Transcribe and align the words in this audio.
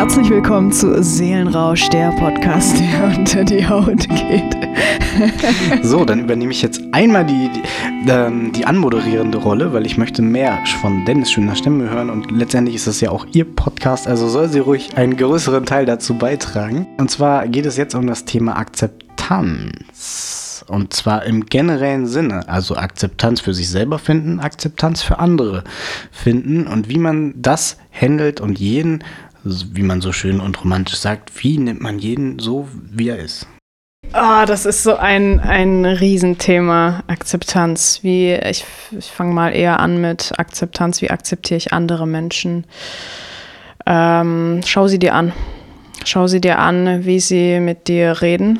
Herzlich 0.00 0.30
willkommen 0.30 0.72
zu 0.72 1.02
Seelenrausch, 1.02 1.90
der 1.90 2.10
Podcast, 2.12 2.80
der 2.80 3.04
unter 3.18 3.44
die 3.44 3.68
Haut 3.68 4.08
geht. 4.08 4.56
so, 5.82 6.06
dann 6.06 6.20
übernehme 6.20 6.52
ich 6.52 6.62
jetzt 6.62 6.80
einmal 6.92 7.26
die, 7.26 7.50
die, 7.50 8.10
ähm, 8.10 8.50
die, 8.50 8.64
anmoderierende 8.64 9.36
Rolle, 9.36 9.74
weil 9.74 9.84
ich 9.84 9.98
möchte 9.98 10.22
mehr 10.22 10.58
von 10.80 11.04
Dennis 11.04 11.30
schöner 11.30 11.54
Stimme 11.54 11.90
hören 11.90 12.08
und 12.08 12.30
letztendlich 12.30 12.76
ist 12.76 12.86
das 12.86 13.02
ja 13.02 13.10
auch 13.10 13.26
ihr 13.32 13.44
Podcast, 13.44 14.08
also 14.08 14.26
soll 14.30 14.48
sie 14.48 14.60
ruhig 14.60 14.96
einen 14.96 15.18
größeren 15.18 15.66
Teil 15.66 15.84
dazu 15.84 16.14
beitragen. 16.14 16.86
Und 16.96 17.10
zwar 17.10 17.46
geht 17.46 17.66
es 17.66 17.76
jetzt 17.76 17.94
um 17.94 18.06
das 18.06 18.24
Thema 18.24 18.56
Akzeptanz. 18.56 20.64
Und 20.66 20.94
zwar 20.94 21.24
im 21.24 21.44
generellen 21.44 22.06
Sinne, 22.06 22.48
also 22.48 22.74
Akzeptanz 22.74 23.40
für 23.40 23.52
sich 23.52 23.68
selber 23.68 23.98
finden, 23.98 24.40
Akzeptanz 24.40 25.02
für 25.02 25.18
andere 25.18 25.62
finden 26.10 26.66
und 26.66 26.88
wie 26.88 26.98
man 26.98 27.34
das 27.36 27.76
handelt 27.92 28.40
und 28.40 28.58
jeden 28.58 29.04
wie 29.44 29.82
man 29.82 30.00
so 30.00 30.12
schön 30.12 30.40
und 30.40 30.60
romantisch 30.62 30.98
sagt, 30.98 31.42
wie 31.42 31.58
nimmt 31.58 31.80
man 31.80 31.98
jeden 31.98 32.38
so, 32.38 32.68
wie 32.90 33.08
er 33.08 33.18
ist? 33.18 33.46
Ah, 34.12 34.42
oh, 34.42 34.46
das 34.46 34.66
ist 34.66 34.82
so 34.82 34.96
ein, 34.96 35.38
ein 35.38 35.84
Riesenthema, 35.84 37.04
Akzeptanz. 37.06 38.00
Wie, 38.02 38.32
ich, 38.32 38.64
ich 38.90 39.06
fange 39.06 39.32
mal 39.32 39.50
eher 39.50 39.78
an 39.78 40.00
mit 40.00 40.32
Akzeptanz. 40.36 41.00
Wie 41.00 41.10
akzeptiere 41.10 41.58
ich 41.58 41.72
andere 41.72 42.08
Menschen? 42.08 42.64
Ähm, 43.86 44.62
schau 44.66 44.88
sie 44.88 44.98
dir 44.98 45.14
an. 45.14 45.32
Schau 46.04 46.26
sie 46.26 46.40
dir 46.40 46.58
an, 46.58 47.04
wie 47.04 47.20
sie 47.20 47.60
mit 47.60 47.86
dir 47.86 48.20
reden. 48.20 48.58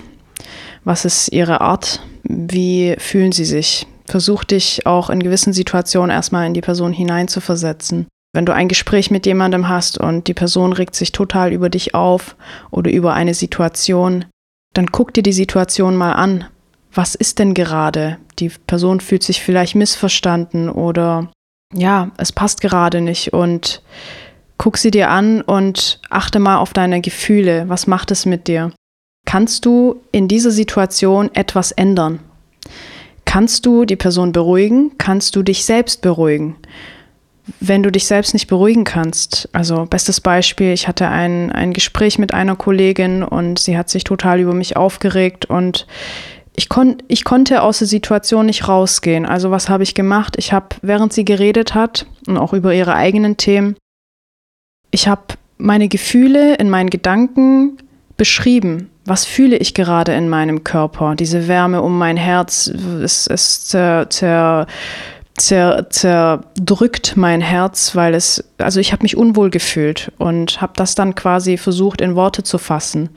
Was 0.85 1.05
ist 1.05 1.33
ihre 1.33 1.61
Art? 1.61 2.01
Wie 2.23 2.95
fühlen 2.99 3.33
sie 3.33 3.45
sich? 3.45 3.89
Versuch 4.07 4.45
dich 4.45 4.87
auch 4.87 5.11
in 5.11 5.21
gewissen 5.23 5.53
Situationen 5.53 6.11
erstmal 6.11 6.47
in 6.47 6.55
die 6.55 6.61
Person 6.61 6.93
hineinzuversetzen. 6.93 8.07
Wenn 8.33 8.47
du 8.47 8.55
ein 8.55 8.69
Gespräch 8.69 9.11
mit 9.11 9.27
jemandem 9.27 9.69
hast 9.69 9.99
und 9.99 10.29
die 10.29 10.35
Person 10.35 10.73
regt 10.73 10.95
sich 10.95 11.11
total 11.13 11.53
über 11.53 11.69
dich 11.69 11.95
auf 11.95 12.37
oder 12.71 12.91
über 12.91 13.15
eine 13.15 13.35
Situation, 13.35 14.25
dann 14.73 14.87
guck 14.93 15.13
dir 15.13 15.23
die 15.23 15.33
Situation 15.33 15.97
mal 15.97 16.13
an. 16.13 16.45
Was 16.93 17.15
ist 17.15 17.39
denn 17.39 17.55
gerade? 17.55 18.19
Die 18.39 18.51
Person 18.67 19.01
fühlt 19.01 19.23
sich 19.23 19.43
vielleicht 19.43 19.75
missverstanden 19.75 20.69
oder 20.69 21.31
ja, 21.75 22.11
es 22.17 22.33
passt 22.33 22.61
gerade 22.61 23.01
nicht 23.01 23.33
und 23.33 23.83
guck 24.59 24.77
sie 24.77 24.91
dir 24.91 25.11
an 25.11 25.41
und 25.41 26.01
achte 26.11 26.39
mal 26.39 26.59
auf 26.59 26.73
deine 26.73 27.01
Gefühle. 27.01 27.69
Was 27.69 27.87
macht 27.87 28.11
es 28.11 28.27
mit 28.27 28.49
dir? 28.49 28.73
Kannst 29.27 29.65
du 29.65 30.03
in 30.13 30.29
dieser 30.29 30.51
Situation 30.51 31.31
etwas 31.35 31.73
ändern? 31.73 32.21
Kannst 33.25 33.67
du 33.67 33.85
die 33.85 33.97
Person 33.97 34.33
beruhigen? 34.33 34.93
Kannst 34.99 35.37
du 35.37 35.43
dich 35.43 35.65
selbst 35.65 36.03
beruhigen? 36.03 36.57
Wenn 37.61 37.83
du 37.83 37.91
dich 37.91 38.07
selbst 38.07 38.33
nicht 38.33 38.47
beruhigen 38.47 38.85
kannst. 38.85 39.49
Also 39.53 39.87
bestes 39.87 40.21
Beispiel, 40.21 40.73
ich 40.73 40.89
hatte 40.89 41.09
ein, 41.09 41.51
ein 41.53 41.73
Gespräch 41.73 42.19
mit 42.19 42.33
einer 42.33 42.57
Kollegin 42.57 43.23
und 43.23 43.59
sie 43.59 43.77
hat 43.77 43.91
sich 43.91 44.05
total 44.05 44.41
über 44.41 44.55
mich 44.55 44.77
aufgeregt 44.77 45.47
und 45.47 45.87
ich, 46.57 46.69
kon 46.69 47.03
ich 47.09 47.25
konnte 47.25 47.63
aus 47.63 47.79
der 47.79 47.89
Situation 47.89 48.47
nicht 48.47 48.69
rausgehen. 48.69 49.25
Also 49.25 49.51
was 49.51 49.69
habe 49.69 49.83
ich 49.83 49.95
gemacht? 49.95 50.37
Ich 50.39 50.53
habe, 50.53 50.69
während 50.83 51.13
sie 51.13 51.25
geredet 51.25 51.75
hat 51.75 52.07
und 52.27 52.37
auch 52.37 52.53
über 52.53 52.75
ihre 52.75 52.95
eigenen 52.95 53.37
Themen, 53.37 53.77
ich 54.91 55.09
habe 55.09 55.23
meine 55.57 55.89
Gefühle 55.89 56.55
in 56.57 56.71
meinen 56.71 56.91
Gedanken 56.91 57.79
beschrieben. 58.17 58.91
Was 59.07 59.25
fühle 59.25 59.57
ich 59.57 59.75
gerade 59.75 60.13
in 60.13 60.29
meinem 60.29 60.63
Körper? 60.65 61.15
Diese 61.15 61.49
Wärme 61.49 61.83
um 61.83 61.97
mein 61.97 62.17
Herz, 62.17 62.67
es, 62.67 63.27
es 63.27 63.67
zer, 63.67 64.11
zer, 64.11 64.67
zer, 65.41 65.89
zerdrückt 65.91 67.17
mein 67.17 67.41
Herz, 67.41 67.97
weil 67.97 68.15
es, 68.15 68.45
also 68.59 68.81
ich 68.81 68.93
habe 68.93 69.03
mich 69.03 69.17
unwohl 69.17 69.51
gefühlt 69.51 70.13
und 70.19 70.61
habe 70.61 70.73
das 70.77 70.95
dann 70.95 71.15
quasi 71.15 71.57
versucht 71.57 72.01
in 72.01 72.15
Worte 72.15 72.43
zu 72.43 72.59
fassen 72.59 73.11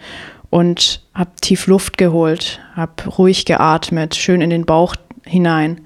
und 0.50 1.02
habe 1.14 1.32
tief 1.42 1.68
Luft 1.68 1.98
geholt, 1.98 2.60
habe 2.76 3.10
ruhig 3.18 3.46
geatmet, 3.46 4.16
schön 4.16 4.42
in 4.42 4.50
den 4.50 4.66
Bauch 4.66 4.96
hinein 5.26 5.82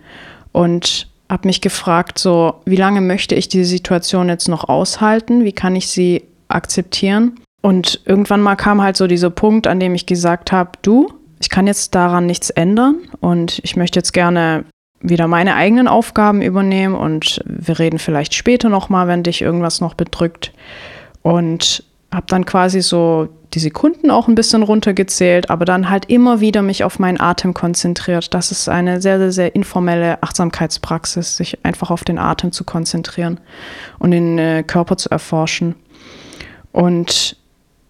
und 0.52 1.08
habe 1.30 1.48
mich 1.48 1.62
gefragt, 1.62 2.20
so, 2.20 2.56
wie 2.66 2.76
lange 2.76 3.02
möchte 3.02 3.36
ich 3.36 3.50
diese 3.50 3.66
Situation 3.66 4.30
jetzt 4.30 4.48
noch 4.48 4.70
aushalten? 4.70 5.44
Wie 5.44 5.52
kann 5.52 5.76
ich 5.76 5.88
sie 5.88 6.24
akzeptieren? 6.48 7.40
Und 7.62 8.02
irgendwann 8.06 8.42
mal 8.42 8.56
kam 8.56 8.82
halt 8.82 8.96
so 8.96 9.08
dieser 9.08 9.30
Punkt, 9.30 9.68
an 9.68 9.80
dem 9.80 9.94
ich 9.94 10.06
gesagt 10.06 10.52
habe, 10.52 10.72
du, 10.84 11.12
ich 11.40 11.50
kann 11.50 11.68
jetzt 11.68 11.96
daran 11.96 12.26
nichts 12.26 12.50
ändern 12.50 12.96
und 13.20 13.60
ich 13.64 13.76
möchte 13.76 14.00
jetzt 14.00 14.14
gerne 14.14 14.64
wieder 15.00 15.28
meine 15.28 15.56
eigenen 15.56 15.88
Aufgaben 15.88 16.42
übernehmen 16.42 16.96
und 16.96 17.42
wir 17.46 17.80
reden 17.80 18.00
vielleicht 18.00 18.34
später 18.34 18.70
nochmal, 18.70 19.08
wenn 19.08 19.24
dich 19.24 19.42
irgendwas 19.42 19.82
noch 19.82 19.94
bedrückt. 19.94 20.54
Und 21.22 21.84
habe 22.12 22.26
dann 22.28 22.46
quasi 22.46 22.82
so 22.82 23.28
die 23.54 23.60
Sekunden 23.60 24.12
auch 24.12 24.28
ein 24.28 24.36
bisschen 24.36 24.64
runtergezählt, 24.64 25.50
aber 25.50 25.66
dann 25.66 25.90
halt 25.90 26.06
immer 26.10 26.42
wieder 26.42 26.62
mich 26.62 26.84
auf 26.84 27.00
meinen 27.00 27.20
Atem 27.20 27.54
konzentriert. 27.54 28.34
Das 28.34 28.52
ist 28.52 28.70
eine 28.70 29.02
sehr, 29.02 29.20
sehr, 29.20 29.32
sehr 29.32 29.56
informelle 29.56 30.22
Achtsamkeitspraxis, 30.22 31.38
sich 31.38 31.66
einfach 31.66 31.92
auf 31.92 32.04
den 32.04 32.18
Atem 32.18 32.52
zu 32.52 32.64
konzentrieren 32.64 33.40
und 34.00 34.12
den 34.12 34.38
äh, 34.38 34.64
Körper 34.66 34.98
zu 34.98 35.10
erforschen. 35.10 35.76
Und 36.72 37.38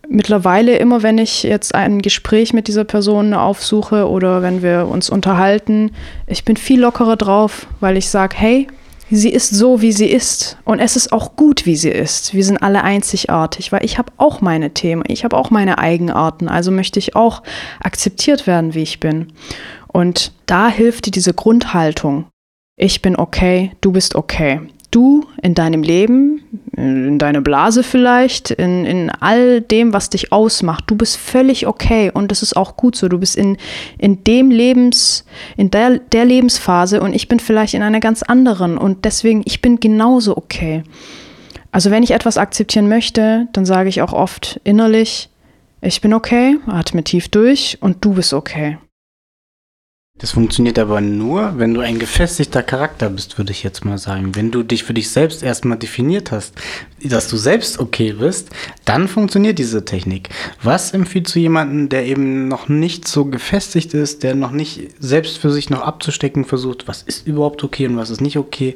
mittlerweile 0.10 0.78
immer, 0.78 1.04
wenn 1.04 1.18
ich 1.18 1.44
jetzt 1.44 1.76
ein 1.76 2.02
Gespräch 2.02 2.54
mit 2.54 2.68
dieser 2.68 2.84
Person 2.84 3.34
aufsuche 3.34 4.08
oder 4.10 4.42
wenn 4.42 4.62
wir 4.62 4.88
uns 4.88 5.10
unterhalten, 5.10 5.92
ich 6.28 6.46
bin 6.46 6.58
viel 6.58 6.82
lockerer 6.82 7.16
drauf, 7.16 7.68
weil 7.80 7.98
ich 7.98 8.10
sage, 8.10 8.36
hey, 8.38 8.68
sie 9.10 9.30
ist 9.30 9.50
so, 9.50 9.82
wie 9.82 9.92
sie 9.92 10.08
ist. 10.08 10.58
Und 10.66 10.80
es 10.80 10.96
ist 10.96 11.12
auch 11.12 11.36
gut, 11.36 11.66
wie 11.66 11.76
sie 11.76 11.90
ist. 11.90 12.34
Wir 12.34 12.44
sind 12.44 12.58
alle 12.58 12.84
einzigartig, 12.84 13.72
weil 13.72 13.86
ich 13.86 13.98
habe 13.98 14.12
auch 14.18 14.42
meine 14.42 14.74
Themen, 14.74 15.04
ich 15.08 15.24
habe 15.24 15.38
auch 15.38 15.50
meine 15.50 15.78
Eigenarten. 15.78 16.50
Also 16.50 16.72
möchte 16.72 17.00
ich 17.00 17.16
auch 17.16 17.44
akzeptiert 17.82 18.48
werden, 18.48 18.74
wie 18.74 18.84
ich 18.84 19.00
bin. 19.00 19.34
Und 19.88 20.32
da 20.46 20.70
hilft 20.70 21.06
dir 21.06 21.12
diese 21.12 21.34
Grundhaltung. 21.34 22.26
Ich 22.76 23.02
bin 23.02 23.16
okay, 23.16 23.72
du 23.82 23.92
bist 23.92 24.16
okay 24.16 24.62
du 24.92 25.26
in 25.42 25.54
deinem 25.54 25.84
Leben, 25.84 26.44
in 26.76 27.20
deiner 27.20 27.42
Blase 27.42 27.84
vielleicht, 27.84 28.52
in, 28.52 28.86
in 28.86 29.10
all 29.10 29.62
dem, 29.62 29.94
was 29.94 30.10
dich 30.10 30.32
ausmacht, 30.32 30.86
du 30.88 30.96
bist 30.96 31.18
völlig 31.18 31.68
okay 31.68 32.12
und 32.14 32.32
das 32.32 32.42
ist 32.42 32.56
auch 32.56 32.78
gut 32.78 32.96
so. 32.96 33.08
Du 33.08 33.20
bist 33.20 33.36
in, 33.36 33.58
in 33.98 34.24
dem 34.24 34.52
Lebens, 34.52 35.26
in 35.56 35.72
der, 35.72 36.00
der 36.00 36.26
Lebensphase 36.26 37.02
und 37.02 37.14
ich 37.14 37.28
bin 37.28 37.40
vielleicht 37.40 37.74
in 37.74 37.82
einer 37.82 38.00
ganz 38.00 38.24
anderen 38.24 38.78
und 38.78 39.06
deswegen, 39.06 39.42
ich 39.46 39.62
bin 39.62 39.80
genauso 39.80 40.38
okay. 40.38 40.84
Also 41.72 41.92
wenn 41.92 42.04
ich 42.04 42.12
etwas 42.12 42.38
akzeptieren 42.38 42.88
möchte, 42.88 43.48
dann 43.54 43.66
sage 43.66 43.90
ich 43.90 44.02
auch 44.02 44.14
oft 44.14 44.60
innerlich, 44.64 45.30
ich 45.82 46.02
bin 46.02 46.14
okay, 46.14 46.58
atme 46.66 47.04
tief 47.04 47.30
durch 47.30 47.78
und 47.82 48.04
du 48.04 48.14
bist 48.14 48.34
okay. 48.34 48.78
Das 50.20 50.32
funktioniert 50.32 50.80
aber 50.80 51.00
nur, 51.00 51.60
wenn 51.60 51.76
du 51.76 51.82
ein 51.82 52.00
gefestigter 52.00 52.64
Charakter 52.64 53.10
bist, 53.10 53.38
würde 53.38 53.52
ich 53.52 53.62
jetzt 53.62 53.86
mal 53.86 54.00
sagen. 54.00 54.34
Wenn 54.36 54.50
du 54.50 54.64
dich 54.64 54.84
für 54.84 54.96
dich 54.96 55.12
selbst 55.12 55.44
erstmal 55.44 55.78
definiert 55.78 56.32
hast, 56.32 56.56
dass 57.04 57.28
du 57.28 57.38
selbst 57.38 57.78
okay 57.78 58.14
bist, 58.14 58.50
dann 58.84 59.08
funktioniert 59.08 59.60
diese 59.60 59.86
Technik. 59.86 60.30
Was 60.64 60.92
empfiehlt 60.92 61.28
zu 61.28 61.38
jemandem, 61.38 61.90
der 61.90 62.08
eben 62.08 62.48
noch 62.48 62.68
nicht 62.68 63.08
so 63.08 63.26
gefestigt 63.26 63.94
ist, 63.94 64.24
der 64.24 64.34
noch 64.34 64.52
nicht 64.52 64.90
selbst 65.00 65.38
für 65.38 65.52
sich 65.52 65.70
noch 65.70 65.82
abzustecken 65.82 66.46
versucht, 66.46 66.88
was 66.88 67.04
ist 67.04 67.28
überhaupt 67.28 67.64
okay 67.64 67.86
und 67.86 67.98
was 67.98 68.10
ist 68.10 68.22
nicht 68.22 68.38
okay? 68.38 68.76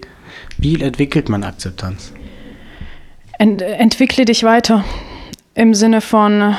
Wie 0.60 0.80
entwickelt 0.80 1.28
man 1.28 1.44
Akzeptanz? 1.44 2.14
Ent 3.40 3.64
entwickle 3.64 4.26
dich 4.26 4.44
weiter. 4.44 4.86
Im 5.56 5.74
Sinne 5.74 6.02
von, 6.02 6.56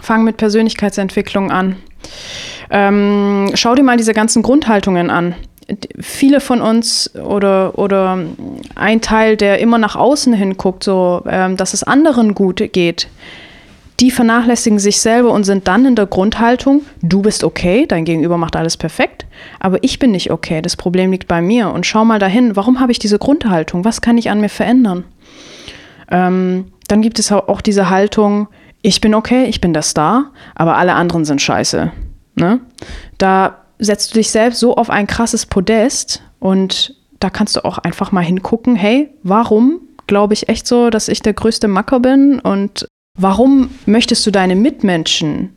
fang 0.00 0.22
mit 0.22 0.36
Persönlichkeitsentwicklung 0.36 1.50
an 1.50 1.76
ähm, 2.70 3.50
schau 3.54 3.74
dir 3.74 3.82
mal 3.82 3.96
diese 3.96 4.14
ganzen 4.14 4.42
Grundhaltungen 4.42 5.10
an. 5.10 5.34
Viele 6.00 6.40
von 6.40 6.62
uns 6.62 7.14
oder, 7.14 7.78
oder 7.78 8.18
ein 8.74 9.00
Teil, 9.00 9.36
der 9.36 9.58
immer 9.58 9.78
nach 9.78 9.96
außen 9.96 10.32
hinguckt, 10.32 10.82
so 10.82 11.22
ähm, 11.28 11.56
dass 11.56 11.74
es 11.74 11.82
anderen 11.82 12.34
gut 12.34 12.62
geht, 12.72 13.08
die 14.00 14.10
vernachlässigen 14.10 14.78
sich 14.78 15.00
selber 15.00 15.32
und 15.32 15.44
sind 15.44 15.66
dann 15.66 15.84
in 15.84 15.96
der 15.96 16.06
Grundhaltung, 16.06 16.82
du 17.02 17.20
bist 17.20 17.42
okay, 17.42 17.84
dein 17.86 18.04
Gegenüber 18.04 18.38
macht 18.38 18.54
alles 18.54 18.76
perfekt, 18.76 19.26
aber 19.58 19.82
ich 19.82 19.98
bin 19.98 20.12
nicht 20.12 20.30
okay, 20.30 20.62
das 20.62 20.76
Problem 20.76 21.10
liegt 21.10 21.26
bei 21.26 21.42
mir. 21.42 21.70
Und 21.70 21.84
schau 21.84 22.04
mal 22.04 22.20
dahin, 22.20 22.54
warum 22.54 22.80
habe 22.80 22.92
ich 22.92 23.00
diese 23.00 23.18
Grundhaltung? 23.18 23.84
Was 23.84 24.00
kann 24.00 24.16
ich 24.16 24.30
an 24.30 24.40
mir 24.40 24.48
verändern? 24.48 25.04
Ähm, 26.10 26.66
dann 26.86 27.02
gibt 27.02 27.18
es 27.18 27.32
auch 27.32 27.60
diese 27.60 27.90
Haltung, 27.90 28.48
ich 28.82 29.00
bin 29.00 29.14
okay, 29.14 29.44
ich 29.46 29.60
bin 29.60 29.72
der 29.72 29.82
Star, 29.82 30.30
aber 30.54 30.76
alle 30.76 30.94
anderen 30.94 31.24
sind 31.24 31.42
scheiße. 31.42 31.90
Ne? 32.38 32.60
Da 33.18 33.64
setzt 33.78 34.12
du 34.12 34.18
dich 34.18 34.30
selbst 34.30 34.60
so 34.60 34.76
auf 34.76 34.90
ein 34.90 35.06
krasses 35.06 35.46
Podest 35.46 36.22
und 36.38 36.94
da 37.20 37.30
kannst 37.30 37.56
du 37.56 37.64
auch 37.64 37.78
einfach 37.78 38.12
mal 38.12 38.24
hingucken, 38.24 38.76
hey, 38.76 39.10
warum 39.22 39.80
glaube 40.06 40.34
ich 40.34 40.48
echt 40.48 40.66
so, 40.66 40.90
dass 40.90 41.08
ich 41.08 41.20
der 41.20 41.34
größte 41.34 41.68
Macker 41.68 42.00
bin 42.00 42.40
und 42.40 42.86
warum 43.18 43.70
möchtest 43.86 44.26
du 44.26 44.30
deine 44.30 44.56
Mitmenschen 44.56 45.56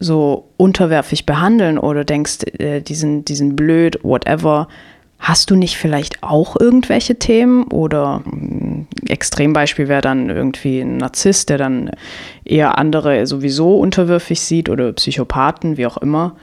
so 0.00 0.50
unterwerfig 0.56 1.26
behandeln 1.26 1.78
oder 1.78 2.04
denkst, 2.04 2.44
äh, 2.58 2.80
die, 2.80 2.94
sind, 2.94 3.28
die 3.28 3.36
sind 3.36 3.56
blöd, 3.56 3.98
whatever. 4.02 4.68
Hast 5.18 5.50
du 5.50 5.56
nicht 5.56 5.76
vielleicht 5.76 6.22
auch 6.22 6.56
irgendwelche 6.58 7.18
Themen 7.18 7.64
oder 7.64 8.20
mm, 8.24 8.63
Extrembeispiel 9.08 9.88
wäre 9.88 10.00
dann 10.00 10.30
irgendwie 10.30 10.80
ein 10.80 10.96
Narzisst, 10.96 11.50
der 11.50 11.58
dann 11.58 11.90
eher 12.44 12.78
andere 12.78 13.26
sowieso 13.26 13.78
unterwürfig 13.78 14.40
sieht 14.40 14.68
oder 14.68 14.92
Psychopathen, 14.92 15.76
wie 15.76 15.86
auch 15.86 15.96
immer. 15.98 16.36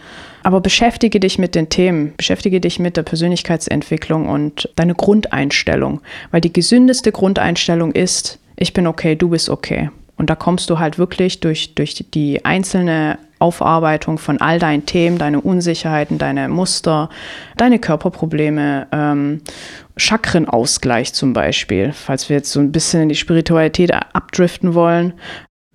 Aber 0.43 0.61
beschäftige 0.61 1.19
dich 1.19 1.37
mit 1.37 1.55
den 1.55 1.69
Themen, 1.69 2.13
beschäftige 2.17 2.59
dich 2.59 2.79
mit 2.79 2.97
der 2.97 3.03
Persönlichkeitsentwicklung 3.03 4.27
und 4.27 4.69
deine 4.75 4.95
Grundeinstellung, 4.95 6.01
weil 6.31 6.41
die 6.41 6.53
gesündeste 6.53 7.11
Grundeinstellung 7.11 7.91
ist, 7.91 8.39
ich 8.55 8.73
bin 8.73 8.87
okay, 8.87 9.15
du 9.15 9.29
bist 9.29 9.49
okay. 9.49 9.89
Und 10.17 10.29
da 10.29 10.35
kommst 10.35 10.69
du 10.69 10.79
halt 10.79 10.97
wirklich 10.97 11.39
durch, 11.39 11.73
durch 11.73 12.05
die 12.13 12.45
einzelne 12.45 13.17
Aufarbeitung 13.41 14.17
von 14.17 14.39
all 14.39 14.59
deinen 14.59 14.85
Themen, 14.85 15.17
deine 15.17 15.41
Unsicherheiten, 15.41 16.17
deine 16.17 16.47
Muster, 16.49 17.09
deine 17.57 17.79
Körperprobleme, 17.79 18.87
ähm, 18.91 19.41
Chakrenausgleich 19.97 21.13
zum 21.13 21.33
Beispiel, 21.33 21.91
falls 21.93 22.29
wir 22.29 22.37
jetzt 22.37 22.51
so 22.51 22.59
ein 22.59 22.71
bisschen 22.71 23.03
in 23.03 23.09
die 23.09 23.15
Spiritualität 23.15 23.93
abdriften 23.93 24.73
wollen. 24.73 25.13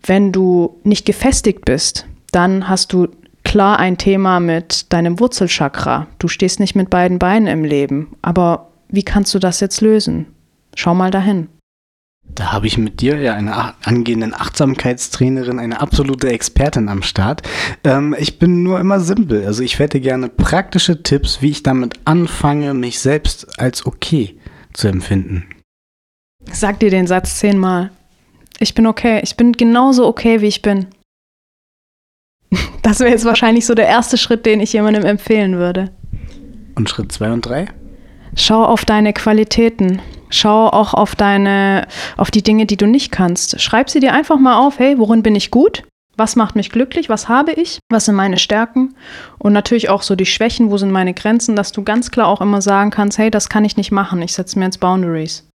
Wenn 0.03 0.33
du 0.33 0.81
nicht 0.85 1.05
gefestigt 1.05 1.65
bist, 1.65 2.07
dann 2.33 2.69
hast 2.69 2.93
du 2.93 3.09
klar 3.45 3.79
ein 3.79 3.99
Thema 3.99 4.41
mit 4.41 4.93
deinem 4.93 5.21
Wurzelchakra. 5.21 6.07
Du 6.19 6.29
stehst 6.29 6.61
nicht 6.61 6.75
mit 6.75 6.91
beiden 6.91 7.19
Beinen 7.19 7.47
im 7.47 7.65
Leben. 7.65 8.17
Aber 8.23 8.73
wie 8.89 9.05
kannst 9.05 9.35
du 9.35 9.39
das 9.39 9.61
jetzt 9.61 9.81
lösen? 9.81 10.27
Schau 10.75 10.95
mal 10.95 11.11
dahin. 11.11 11.49
Da 12.35 12.53
habe 12.53 12.67
ich 12.67 12.77
mit 12.77 13.01
dir 13.01 13.17
ja 13.19 13.35
eine 13.35 13.75
angehenden 13.87 14.35
Achtsamkeitstrainerin, 14.35 15.59
eine 15.59 15.81
absolute 15.81 16.29
Expertin 16.29 16.89
am 16.89 17.03
Start. 17.03 17.43
Ähm, 17.83 18.15
ich 18.19 18.39
bin 18.39 18.63
nur 18.63 18.79
immer 18.79 19.01
simpel. 19.01 19.47
Also 19.47 19.63
ich 19.63 19.79
hätte 19.79 20.01
gerne 20.01 20.29
praktische 20.29 21.03
Tipps, 21.03 21.41
wie 21.41 21.51
ich 21.51 21.63
damit 21.63 21.95
anfange, 22.05 22.75
mich 22.75 23.01
selbst 23.01 23.59
als 23.59 23.87
okay 23.87 24.37
zu 24.75 24.89
empfinden. 24.89 25.47
Sag 26.53 26.79
dir 26.81 26.91
den 26.91 27.07
Satz 27.07 27.39
zehnmal. 27.39 27.91
Ich 28.59 28.75
bin 28.75 28.87
okay. 28.87 29.21
Ich 29.23 29.37
bin 29.37 29.53
genauso 29.53 30.07
okay, 30.07 30.41
wie 30.41 30.47
ich 30.47 30.63
bin. 30.63 30.87
Das 32.83 33.01
wäre 33.01 33.11
jetzt 33.11 33.25
wahrscheinlich 33.25 33.67
so 33.67 33.75
der 33.75 33.89
erste 33.89 34.17
Schritt, 34.17 34.47
den 34.47 34.61
ich 34.61 34.73
jemandem 34.73 35.05
empfehlen 35.05 35.57
würde. 35.57 35.91
Und 36.77 36.89
Schritt 36.89 37.11
zwei 37.11 37.33
und 37.33 37.45
drei? 37.45 37.67
Schau 38.37 38.65
auf 38.65 38.85
deine 38.85 39.13
Qualitäten. 39.13 40.01
Schau 40.31 40.69
auch 40.69 40.95
auf 40.95 41.15
deine, 41.15 41.87
auf 42.17 42.31
die 42.31 42.43
Dinge, 42.43 42.67
die 42.67 42.77
du 42.77 42.87
nicht 42.87 43.13
kannst. 43.13 43.61
Schreib 43.61 43.91
sie 43.91 44.01
dir 44.01 44.13
einfach 44.13 44.39
mal 44.39 44.59
auf, 44.59 44.79
hey, 44.79 44.99
worin 44.99 45.23
bin 45.23 45.35
ich 45.35 45.51
gut? 45.51 45.85
Was 46.17 46.35
macht 46.35 46.57
mich 46.57 46.71
glücklich? 46.71 47.09
Was 47.09 47.29
habe 47.29 47.53
ich? 47.53 47.79
Was 47.91 48.07
sind 48.07 48.15
meine 48.15 48.39
Stärken? 48.39 48.95
Und 49.39 49.53
natürlich 49.53 49.91
auch 49.91 50.03
so 50.03 50.17
die 50.17 50.27
Schwächen, 50.27 50.71
wo 50.71 50.79
sind 50.79 50.91
meine 50.91 51.13
Grenzen, 51.13 51.57
dass 51.57 51.73
du 51.73 51.83
ganz 51.83 52.11
klar 52.11 52.29
auch 52.29 52.41
immer 52.41 52.63
sagen 52.63 52.91
kannst, 52.91 53.19
hey, 53.19 53.31
das 53.31 53.49
kann 53.49 53.65
ich 53.65 53.77
nicht 53.77 53.93
machen, 53.93 54.23
ich 54.23 54.33
setze 54.33 54.59
mir 54.59 54.65
jetzt 54.65 54.81
Boundaries. 54.81 55.47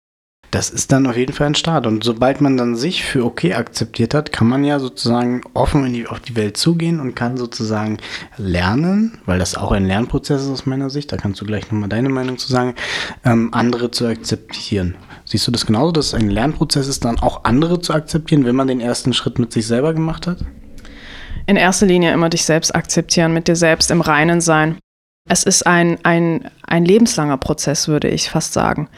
Das 0.52 0.70
ist 0.70 0.92
dann 0.92 1.08
auf 1.08 1.16
jeden 1.16 1.32
Fall 1.32 1.48
ein 1.48 1.56
Start. 1.56 1.88
Und 1.88 2.04
sobald 2.04 2.42
man 2.42 2.58
dann 2.58 2.76
sich 2.76 3.06
für 3.06 3.24
okay 3.24 3.54
akzeptiert 3.54 4.14
hat, 4.14 4.34
kann 4.34 4.48
man 4.48 4.66
ja 4.66 4.80
sozusagen 4.80 5.42
offen 5.54 5.92
die, 5.94 6.08
auf 6.08 6.20
die 6.20 6.36
Welt 6.36 6.58
zugehen 6.58 7.00
und 7.00 7.16
kann 7.16 7.38
sozusagen 7.38 8.00
lernen, 8.36 9.18
weil 9.26 9.40
das 9.40 9.56
auch 9.56 9.72
ein 9.72 9.86
Lernprozess 9.86 10.44
ist 10.44 10.50
aus 10.50 10.66
meiner 10.66 10.90
Sicht, 10.90 11.10
da 11.14 11.16
kannst 11.16 11.40
du 11.40 11.46
gleich 11.46 11.72
nochmal 11.72 11.88
deine 11.88 12.10
Meinung 12.10 12.38
zu 12.38 12.52
sagen, 12.52 12.76
ähm, 13.24 13.54
andere 13.54 13.92
zu 13.92 14.06
akzeptieren. 14.06 14.96
Siehst 15.24 15.48
du 15.48 15.52
das 15.52 15.66
genauso, 15.66 15.94
dass 15.94 16.08
es 16.08 16.14
ein 16.14 16.30
Lernprozess 16.30 16.90
ist, 16.90 17.06
dann 17.06 17.20
auch 17.20 17.46
andere 17.46 17.80
zu 17.80 17.94
akzeptieren, 17.94 18.44
wenn 18.44 18.56
man 18.56 18.68
den 18.68 18.82
ersten 18.82 19.14
Schritt 19.14 19.40
mit 19.40 19.54
sich 19.54 19.66
selber 19.66 19.94
gemacht 19.94 20.28
hat? 20.28 20.40
In 21.48 21.56
erster 21.56 21.86
Linie 21.86 22.12
immer 22.12 22.28
dich 22.28 22.44
selbst 22.44 22.76
akzeptieren, 22.76 23.34
mit 23.34 23.48
dir 23.48 23.56
selbst 23.56 23.90
im 23.90 24.02
Reinen 24.02 24.42
sein. 24.42 24.80
Es 25.30 25.44
ist 25.44 25.66
ein, 25.66 25.98
ein, 26.04 26.50
ein 26.64 26.84
lebenslanger 26.84 27.38
Prozess, 27.38 27.88
würde 27.88 28.10
ich 28.10 28.30
fast 28.30 28.52
sagen 28.52 28.90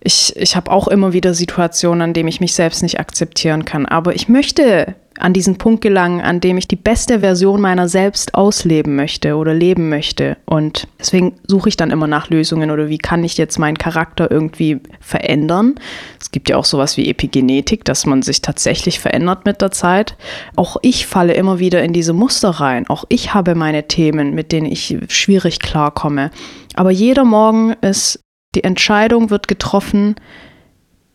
ich, 0.00 0.36
ich 0.36 0.56
habe 0.56 0.70
auch 0.70 0.88
immer 0.88 1.12
wieder 1.12 1.34
Situationen, 1.34 2.02
an 2.02 2.14
denen 2.14 2.28
ich 2.28 2.40
mich 2.40 2.54
selbst 2.54 2.82
nicht 2.82 3.00
akzeptieren 3.00 3.64
kann. 3.64 3.86
Aber 3.86 4.14
ich 4.14 4.28
möchte 4.28 4.94
an 5.18 5.32
diesen 5.32 5.58
Punkt 5.58 5.80
gelangen, 5.80 6.20
an 6.20 6.40
dem 6.40 6.56
ich 6.58 6.68
die 6.68 6.76
beste 6.76 7.20
Version 7.20 7.60
meiner 7.60 7.88
selbst 7.88 8.34
ausleben 8.34 8.94
möchte 8.94 9.34
oder 9.34 9.52
leben 9.52 9.88
möchte. 9.88 10.36
Und 10.46 10.86
deswegen 10.98 11.34
suche 11.46 11.70
ich 11.70 11.76
dann 11.76 11.90
immer 11.90 12.06
nach 12.06 12.30
Lösungen 12.30 12.70
oder 12.70 12.88
wie 12.88 12.98
kann 12.98 13.24
ich 13.24 13.36
jetzt 13.36 13.58
meinen 13.58 13.78
Charakter 13.78 14.30
irgendwie 14.30 14.80
verändern. 15.00 15.74
Es 16.20 16.30
gibt 16.30 16.48
ja 16.48 16.56
auch 16.56 16.64
sowas 16.64 16.96
wie 16.96 17.08
Epigenetik, 17.08 17.84
dass 17.84 18.06
man 18.06 18.22
sich 18.22 18.42
tatsächlich 18.42 19.00
verändert 19.00 19.44
mit 19.44 19.60
der 19.60 19.72
Zeit. 19.72 20.16
Auch 20.54 20.76
ich 20.82 21.06
falle 21.06 21.34
immer 21.34 21.58
wieder 21.58 21.82
in 21.82 21.92
diese 21.92 22.12
Muster 22.12 22.50
rein. 22.50 22.88
Auch 22.88 23.04
ich 23.08 23.34
habe 23.34 23.56
meine 23.56 23.88
Themen, 23.88 24.34
mit 24.34 24.52
denen 24.52 24.66
ich 24.66 24.96
schwierig 25.08 25.58
klarkomme. 25.58 26.30
Aber 26.74 26.90
jeder 26.90 27.24
Morgen 27.24 27.72
ist 27.80 28.20
die 28.54 28.64
Entscheidung 28.64 29.30
wird 29.30 29.48
getroffen, 29.48 30.16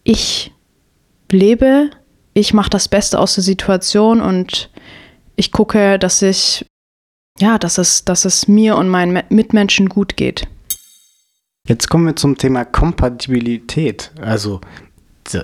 ich 0.03 0.51
lebe, 1.31 1.89
ich 2.33 2.53
mache 2.53 2.69
das 2.69 2.87
Beste 2.87 3.19
aus 3.19 3.35
der 3.35 3.43
Situation 3.43 4.21
und 4.21 4.69
ich 5.35 5.51
gucke, 5.51 5.97
dass 5.97 6.21
ich, 6.21 6.65
ja, 7.39 7.57
dass 7.57 7.77
es, 7.77 8.05
dass 8.05 8.25
es 8.25 8.47
mir 8.47 8.77
und 8.77 8.89
meinen 8.89 9.23
Mitmenschen 9.29 9.89
gut 9.89 10.15
geht. 10.15 10.47
Jetzt 11.67 11.89
kommen 11.89 12.05
wir 12.05 12.15
zum 12.15 12.37
Thema 12.37 12.65
Kompatibilität, 12.65 14.11
also 14.21 14.59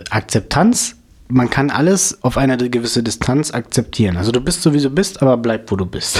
Akzeptanz 0.09 0.98
man 1.31 1.49
kann 1.49 1.69
alles 1.69 2.23
auf 2.23 2.37
eine 2.37 2.57
gewisse 2.57 3.03
Distanz 3.03 3.51
akzeptieren. 3.53 4.17
Also 4.17 4.31
du 4.31 4.41
bist 4.41 4.63
so 4.63 4.73
wie 4.73 4.81
du 4.81 4.89
bist, 4.89 5.21
aber 5.21 5.37
bleib 5.37 5.69
wo 5.71 5.75
du 5.75 5.85
bist. 5.85 6.19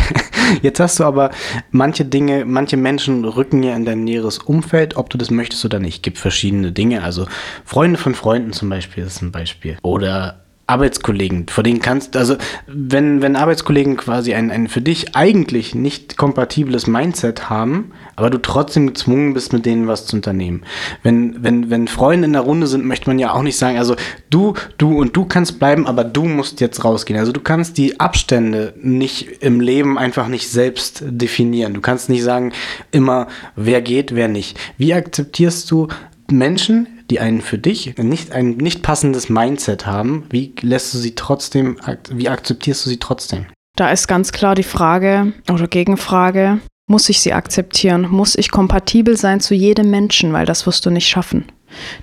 Jetzt 0.62 0.80
hast 0.80 0.98
du 0.98 1.04
aber 1.04 1.30
manche 1.70 2.06
Dinge, 2.06 2.46
manche 2.46 2.78
Menschen 2.78 3.24
rücken 3.24 3.62
ja 3.62 3.76
in 3.76 3.84
dein 3.84 4.04
näheres 4.04 4.38
Umfeld, 4.38 4.96
ob 4.96 5.10
du 5.10 5.18
das 5.18 5.30
möchtest 5.30 5.64
oder 5.66 5.78
nicht. 5.78 5.96
Es 5.96 6.02
gibt 6.02 6.18
verschiedene 6.18 6.72
Dinge. 6.72 7.02
Also 7.02 7.26
Freunde 7.64 7.98
von 7.98 8.14
Freunden 8.14 8.52
zum 8.54 8.70
Beispiel 8.70 9.04
ist 9.04 9.20
ein 9.20 9.32
Beispiel. 9.32 9.76
Oder 9.82 10.40
Arbeitskollegen, 10.68 11.46
vor 11.48 11.64
denen 11.64 11.80
kannst, 11.80 12.14
also 12.14 12.36
wenn, 12.66 13.22
wenn 13.22 13.36
Arbeitskollegen 13.36 13.96
quasi 13.96 14.34
ein, 14.34 14.50
ein 14.50 14.68
für 14.68 14.82
dich 14.82 15.16
eigentlich 15.16 15.74
nicht 15.74 16.18
kompatibles 16.18 16.86
Mindset 16.86 17.48
haben, 17.48 17.92
aber 18.16 18.28
du 18.28 18.36
trotzdem 18.36 18.88
gezwungen 18.88 19.32
bist, 19.32 19.54
mit 19.54 19.64
denen 19.64 19.88
was 19.88 20.06
zu 20.06 20.16
unternehmen. 20.16 20.62
Wenn, 21.02 21.42
wenn, 21.42 21.70
wenn 21.70 21.88
Freunde 21.88 22.26
in 22.26 22.34
der 22.34 22.42
Runde 22.42 22.66
sind, 22.66 22.84
möchte 22.84 23.08
man 23.08 23.18
ja 23.18 23.32
auch 23.32 23.42
nicht 23.42 23.56
sagen, 23.56 23.78
also 23.78 23.96
du, 24.28 24.52
du 24.76 24.98
und 24.98 25.16
du 25.16 25.24
kannst 25.24 25.58
bleiben, 25.58 25.86
aber 25.86 26.04
du 26.04 26.24
musst 26.24 26.60
jetzt 26.60 26.84
rausgehen. 26.84 27.18
Also 27.18 27.32
du 27.32 27.40
kannst 27.40 27.78
die 27.78 27.98
Abstände 27.98 28.74
nicht 28.82 29.42
im 29.42 29.60
Leben 29.60 29.96
einfach 29.96 30.28
nicht 30.28 30.50
selbst 30.50 31.02
definieren. 31.06 31.72
Du 31.72 31.80
kannst 31.80 32.10
nicht 32.10 32.22
sagen, 32.22 32.52
immer 32.90 33.28
wer 33.56 33.80
geht, 33.80 34.14
wer 34.14 34.28
nicht. 34.28 34.58
Wie 34.76 34.92
akzeptierst 34.92 35.70
du 35.70 35.88
Menschen, 36.30 36.97
die 37.10 37.20
einen 37.20 37.40
für 37.40 37.58
dich 37.58 37.96
nicht 37.98 38.32
ein 38.32 38.56
nicht 38.56 38.82
passendes 38.82 39.28
Mindset 39.28 39.86
haben, 39.86 40.26
wie 40.30 40.54
lässt 40.60 40.94
du 40.94 40.98
sie 40.98 41.14
trotzdem, 41.14 41.78
wie 42.10 42.28
akzeptierst 42.28 42.84
du 42.86 42.90
sie 42.90 42.98
trotzdem? 42.98 43.46
Da 43.76 43.90
ist 43.90 44.08
ganz 44.08 44.32
klar 44.32 44.54
die 44.54 44.64
Frage 44.64 45.32
oder 45.50 45.68
Gegenfrage, 45.68 46.60
muss 46.88 47.08
ich 47.08 47.20
sie 47.20 47.32
akzeptieren? 47.32 48.08
Muss 48.10 48.34
ich 48.34 48.50
kompatibel 48.50 49.16
sein 49.16 49.40
zu 49.40 49.54
jedem 49.54 49.90
Menschen, 49.90 50.32
weil 50.32 50.46
das 50.46 50.66
wirst 50.66 50.84
du 50.86 50.90
nicht 50.90 51.06
schaffen. 51.06 51.44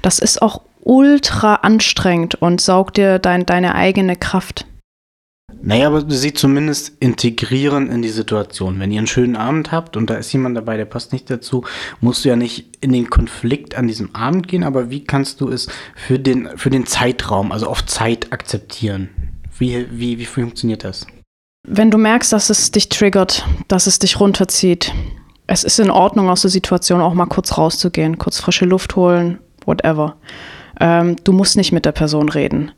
Das 0.02 0.20
ist 0.20 0.42
auch 0.42 0.62
ultra 0.82 1.56
anstrengend 1.56 2.36
und 2.36 2.62
saugt 2.62 2.98
dir 2.98 3.20
dein, 3.20 3.46
deine 3.46 3.76
eigene 3.76 4.16
Kraft. 4.16 4.66
Naja, 5.62 5.88
aber 5.88 6.04
sie 6.08 6.34
zumindest 6.34 6.94
integrieren 7.00 7.90
in 7.90 8.02
die 8.02 8.10
Situation. 8.10 8.80
Wenn 8.80 8.92
ihr 8.92 9.00
einen 9.00 9.08
schönen 9.08 9.36
Abend 9.36 9.72
habt 9.72 9.98
und 9.98 10.10
da 10.10 10.16
ist 10.16 10.32
jemand 10.32 10.56
dabei, 10.56 10.78
der 10.78 10.86
passt 10.86 11.12
nicht 11.12 11.30
dazu, 11.30 11.64
musst 12.02 12.24
du 12.24 12.30
ja 12.30 12.36
nicht 12.36 12.78
in 12.82 12.92
den 12.92 13.10
Konflikt 13.10 13.76
an 13.76 13.88
diesem 13.88 14.14
Abend 14.14 14.48
gehen, 14.48 14.64
aber 14.64 14.90
wie 14.90 15.04
kannst 15.04 15.42
du 15.42 15.50
es 15.50 15.68
für 15.96 16.20
den, 16.20 16.50
für 16.56 16.70
den 16.70 16.86
Zeitraum, 16.86 17.52
also 17.52 17.68
auf 17.68 17.86
Zeit 17.86 18.32
akzeptieren? 18.32 19.10
Wie, 19.58 19.88
wie, 19.92 20.20
wie 20.20 20.26
funktioniert 20.26 20.84
das? 20.84 21.08
Wenn 21.68 21.90
du 21.90 21.98
merkst, 21.98 22.32
dass 22.32 22.50
es 22.50 22.70
dich 22.70 22.90
triggert, 22.90 23.46
dass 23.68 23.88
es 23.88 23.98
dich 23.98 24.20
runterzieht, 24.20 24.94
es 25.48 25.64
ist 25.64 25.80
in 25.80 25.90
Ordnung, 25.90 26.30
aus 26.30 26.42
der 26.42 26.52
Situation 26.52 27.02
auch 27.02 27.14
mal 27.14 27.26
kurz 27.26 27.58
rauszugehen, 27.58 28.18
kurz 28.18 28.40
frische 28.40 28.66
Luft 28.66 28.96
holen, 28.96 29.40
whatever. 29.66 30.18
Ähm, 30.80 31.16
du 31.24 31.32
musst 31.32 31.58
nicht 31.58 31.72
mit 31.72 31.86
der 31.86 31.92
Person 31.92 32.30
reden. 32.30 32.72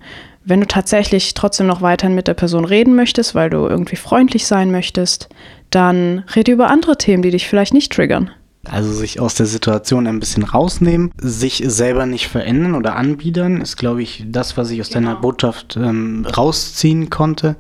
Wenn 0.43 0.61
du 0.61 0.67
tatsächlich 0.67 1.33
trotzdem 1.33 1.67
noch 1.67 1.81
weiterhin 1.81 2.15
mit 2.15 2.27
der 2.27 2.33
Person 2.33 2.63
reden 2.63 2.95
möchtest, 2.95 3.35
weil 3.35 3.49
du 3.49 3.67
irgendwie 3.67 3.97
freundlich 3.97 4.47
sein 4.47 4.71
möchtest, 4.71 5.27
dann 5.71 6.23
rede 6.35 6.53
über 6.53 6.69
andere 6.69 6.97
Themen, 6.97 7.21
die 7.21 7.31
dich 7.31 7.47
vielleicht 7.47 7.73
nicht 7.73 7.91
triggern. 7.91 8.31
Also 8.65 8.91
sich 8.91 9.19
aus 9.19 9.35
der 9.35 9.45
Situation 9.45 10.07
ein 10.07 10.19
bisschen 10.19 10.43
rausnehmen, 10.43 11.11
sich 11.17 11.63
selber 11.65 12.05
nicht 12.05 12.27
verändern 12.27 12.75
oder 12.75 12.95
anbiedern, 12.95 13.61
ist, 13.61 13.77
glaube 13.77 14.01
ich, 14.01 14.25
das, 14.27 14.57
was 14.57 14.71
ich 14.71 14.81
aus 14.81 14.89
genau. 14.89 15.09
deiner 15.09 15.21
Botschaft 15.21 15.77
ähm, 15.77 16.25
rausziehen 16.25 17.09
konnte 17.09 17.55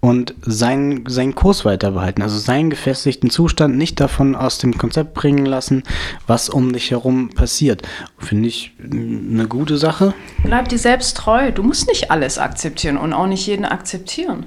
und 0.00 0.34
seinen, 0.42 1.06
seinen 1.08 1.34
Kurs 1.34 1.64
weiter 1.64 1.92
behalten, 1.92 2.22
also 2.22 2.36
seinen 2.36 2.70
gefestigten 2.70 3.30
Zustand 3.30 3.78
nicht 3.78 4.00
davon 4.00 4.34
aus 4.34 4.58
dem 4.58 4.76
Konzept 4.76 5.14
bringen 5.14 5.46
lassen, 5.46 5.84
was 6.26 6.48
um 6.50 6.72
dich 6.72 6.90
herum 6.90 7.30
passiert. 7.30 7.82
Finde 8.18 8.48
ich 8.48 8.72
eine 8.82 9.46
gute 9.48 9.78
Sache. 9.78 10.12
Bleib 10.42 10.68
dir 10.68 10.78
selbst 10.78 11.16
treu. 11.16 11.52
Du 11.52 11.62
musst 11.62 11.88
nicht 11.88 12.10
alles 12.10 12.38
akzeptieren 12.38 12.98
und 12.98 13.12
auch 13.12 13.26
nicht 13.26 13.46
jeden 13.46 13.64
akzeptieren. 13.64 14.44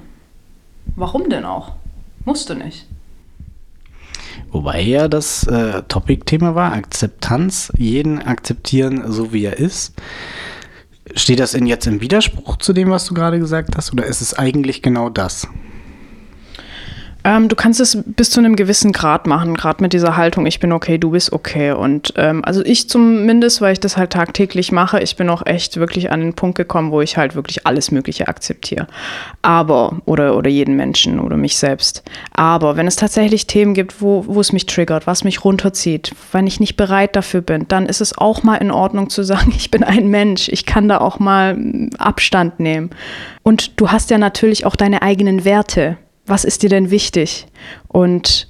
Warum 0.96 1.30
denn 1.30 1.46
auch? 1.46 1.74
Musst 2.26 2.50
du 2.50 2.54
nicht. 2.54 2.86
Wobei 4.56 4.80
ja 4.84 5.10
das 5.10 5.46
äh, 5.48 5.84
Topic-Thema 5.84 6.56
war, 6.56 6.72
Akzeptanz, 6.72 7.74
jeden 7.78 8.20
akzeptieren, 8.20 9.12
so 9.12 9.34
wie 9.34 9.44
er 9.44 9.58
ist. 9.60 9.96
Steht 11.14 11.42
das 11.42 11.54
in 11.54 11.66
jetzt 11.66 11.88
im 11.88 12.00
Widerspruch 12.00 12.56
zu 12.56 12.72
dem, 12.72 12.90
was 12.90 13.04
du 13.04 13.14
gerade 13.14 13.38
gesagt 13.38 13.76
hast, 13.76 13.92
oder 13.92 14.06
ist 14.06 14.22
es 14.22 14.34
eigentlich 14.34 14.82
genau 14.82 15.10
das? 15.10 15.50
Ähm, 17.26 17.50
du 17.50 17.56
kannst 17.56 17.80
es 17.80 17.98
bis 18.06 18.30
zu 18.30 18.40
einem 18.40 18.56
gewissen 18.56 18.92
Grad 18.92 19.26
machen, 19.26 19.56
gerade 19.56 19.82
mit 19.82 19.94
dieser 19.94 20.16
Haltung, 20.16 20.46
ich 20.46 20.60
bin 20.60 20.72
okay, 20.72 21.00
du 21.00 21.10
bist 21.10 21.34
okay. 21.34 21.72
Und 21.72 22.14
ähm, 22.18 22.46
also 22.46 22.64
ich 22.64 22.88
zumindest, 22.88 23.62
weil 23.62 23.74
ich 23.74 23.80
das 23.80 23.98
halt 23.98 24.12
tagtäglich 24.12 24.72
mache, 24.72 25.02
ich 25.02 25.16
bin 25.16 25.28
auch 25.30 25.44
echt 25.44 25.78
wirklich 25.78 26.12
an 26.12 26.20
den 26.20 26.36
Punkt 26.36 26.56
gekommen, 26.56 26.92
wo 26.92 27.02
ich 27.02 27.18
halt 27.18 27.34
wirklich 27.34 27.66
alles 27.66 27.90
Mögliche 27.90 28.28
akzeptiere. 28.28 28.86
Aber, 29.42 30.02
oder, 30.06 30.38
oder 30.38 30.52
jeden 30.52 30.76
Menschen 30.76 31.20
oder 31.20 31.36
mich 31.36 31.58
selbst. 31.58 32.04
Aber 32.32 32.78
wenn 32.78 32.86
es 32.86 32.96
tatsächlich 32.96 33.48
Themen 33.48 33.74
gibt, 33.74 34.04
wo, 34.04 34.26
wo 34.28 34.40
es 34.40 34.54
mich 34.54 34.68
triggert, 34.68 35.08
was 35.08 35.24
mich 35.24 35.44
runterzieht, 35.44 36.14
wenn 36.32 36.46
ich 36.46 36.60
nicht 36.60 36.78
bereit 36.78 37.16
dafür 37.16 37.42
bin, 37.42 37.68
dann 37.68 37.88
ist 37.88 38.02
es 38.02 38.16
auch 38.16 38.44
mal 38.44 38.58
in 38.58 38.70
Ordnung 38.70 39.10
zu 39.10 39.24
sagen, 39.24 39.52
ich 39.58 39.72
bin 39.72 39.84
ein 39.84 40.10
Mensch, 40.10 40.48
ich 40.50 40.68
kann 40.68 40.88
da 40.88 41.00
auch 41.00 41.18
mal 41.18 41.58
Abstand 41.98 42.60
nehmen. 42.60 42.92
Und 43.42 43.80
du 43.82 43.90
hast 43.90 44.12
ja 44.12 44.20
natürlich 44.20 44.68
auch 44.68 44.76
deine 44.76 45.02
eigenen 45.02 45.44
Werte 45.44 45.98
was 46.26 46.44
ist 46.44 46.64
dir 46.64 46.70
denn 46.70 46.92
wichtig? 46.92 47.48
Und 47.88 48.48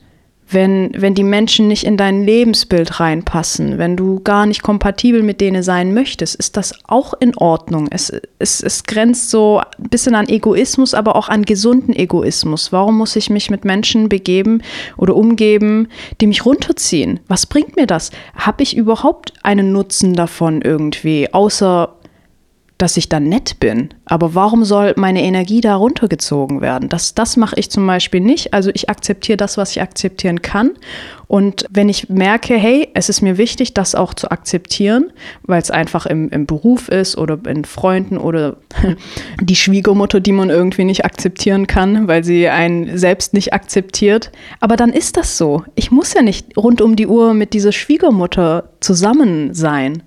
wenn, 0.48 0.92
wenn 0.96 1.16
die 1.16 1.24
Menschen 1.24 1.68
nicht 1.68 1.84
in 1.86 1.98
dein 1.98 2.24
Lebensbild 2.24 3.00
reinpassen, 3.00 3.80
wenn 3.80 3.98
du 3.98 4.20
gar 4.20 4.46
nicht 4.46 4.62
kompatibel 4.62 5.24
mit 5.24 5.42
denen 5.42 5.64
sein 5.64 5.94
möchtest, 5.94 6.36
ist 6.36 6.56
das 6.56 6.74
auch 6.88 7.16
in 7.20 7.36
Ordnung. 7.36 7.88
Es, 7.90 8.14
es, 8.38 8.62
es 8.62 8.84
grenzt 8.84 9.32
so 9.32 9.60
ein 9.60 9.90
bisschen 9.90 10.14
an 10.14 10.30
Egoismus, 10.30 10.94
aber 10.94 11.16
auch 11.16 11.30
an 11.30 11.46
gesunden 11.46 11.96
Egoismus. 11.96 12.72
Warum 12.72 12.98
muss 12.98 13.16
ich 13.16 13.32
mich 13.32 13.50
mit 13.50 13.66
Menschen 13.66 14.08
begeben 14.08 14.62
oder 14.98 15.16
umgeben, 15.16 15.88
die 16.22 16.28
mich 16.28 16.46
runterziehen? 16.46 17.22
Was 17.28 17.48
bringt 17.48 17.76
mir 17.76 17.88
das? 17.88 18.12
Habe 18.36 18.62
ich 18.62 18.78
überhaupt 18.78 19.34
einen 19.42 19.72
Nutzen 19.72 20.14
davon 20.14 20.62
irgendwie, 20.62 21.34
außer 21.34 21.95
dass 22.78 22.98
ich 22.98 23.08
dann 23.08 23.24
nett 23.24 23.60
bin. 23.60 23.90
Aber 24.04 24.36
warum 24.36 24.66
soll 24.66 24.94
meine 24.98 25.24
Energie 25.24 25.62
da 25.62 25.76
runtergezogen 25.76 26.60
werden? 26.60 26.90
Das, 26.90 27.16
das 27.16 27.38
mache 27.38 27.56
ich 27.58 27.72
zum 27.72 27.88
Beispiel 27.88 28.20
nicht. 28.20 28.54
Also 28.54 28.70
ich 28.74 28.90
akzeptiere 28.90 29.38
das, 29.38 29.58
was 29.58 29.72
ich 29.72 29.82
akzeptieren 29.82 30.42
kann. 30.42 30.72
Und 31.28 31.66
wenn 31.70 31.88
ich 31.88 32.10
merke, 32.10 32.56
hey, 32.56 32.90
es 32.94 33.08
ist 33.08 33.22
mir 33.22 33.38
wichtig, 33.38 33.74
das 33.74 33.96
auch 33.96 34.14
zu 34.14 34.30
akzeptieren, 34.30 35.12
weil 35.44 35.62
es 35.62 35.72
einfach 35.72 36.06
im, 36.06 36.30
im 36.30 36.46
Beruf 36.46 36.90
ist 36.90 37.18
oder 37.18 37.40
in 37.48 37.64
Freunden 37.64 38.18
oder 38.18 38.58
die 39.42 39.56
Schwiegermutter, 39.56 40.20
die 40.20 40.34
man 40.34 40.50
irgendwie 40.50 40.84
nicht 40.84 41.06
akzeptieren 41.06 41.68
kann, 41.68 42.10
weil 42.10 42.26
sie 42.26 42.50
einen 42.50 42.98
selbst 42.98 43.34
nicht 43.34 43.54
akzeptiert. 43.54 44.32
Aber 44.60 44.76
dann 44.76 44.92
ist 44.92 45.16
das 45.16 45.38
so. 45.38 45.64
Ich 45.76 45.92
muss 45.92 46.14
ja 46.14 46.22
nicht 46.22 46.58
rund 46.58 46.82
um 46.82 46.98
die 46.98 47.08
Uhr 47.08 47.34
mit 47.34 47.54
dieser 47.54 47.72
Schwiegermutter 47.72 48.70
zusammen 48.82 49.54
sein 49.54 50.04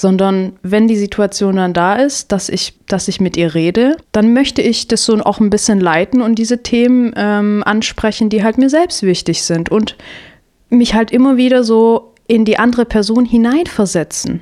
sondern 0.00 0.54
wenn 0.62 0.88
die 0.88 0.96
Situation 0.96 1.56
dann 1.56 1.74
da 1.74 1.96
ist, 1.96 2.32
dass 2.32 2.48
ich, 2.48 2.78
dass 2.86 3.06
ich 3.08 3.20
mit 3.20 3.36
ihr 3.36 3.54
rede, 3.54 3.98
dann 4.12 4.32
möchte 4.32 4.62
ich 4.62 4.88
das 4.88 5.04
so 5.04 5.14
auch 5.18 5.40
ein 5.40 5.50
bisschen 5.50 5.78
leiten 5.78 6.22
und 6.22 6.36
diese 6.36 6.62
Themen 6.62 7.12
ähm, 7.16 7.62
ansprechen, 7.66 8.30
die 8.30 8.42
halt 8.42 8.56
mir 8.56 8.70
selbst 8.70 9.02
wichtig 9.02 9.42
sind 9.42 9.70
und 9.70 9.96
mich 10.70 10.94
halt 10.94 11.10
immer 11.10 11.36
wieder 11.36 11.64
so 11.64 12.14
in 12.26 12.46
die 12.46 12.58
andere 12.58 12.86
Person 12.86 13.26
hineinversetzen. 13.26 14.40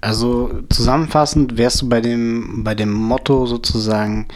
Also 0.00 0.50
zusammenfassend 0.70 1.58
wärst 1.58 1.82
du 1.82 1.88
bei 1.90 2.00
dem, 2.00 2.64
bei 2.64 2.74
dem 2.74 2.90
Motto 2.90 3.44
sozusagen, 3.44 4.28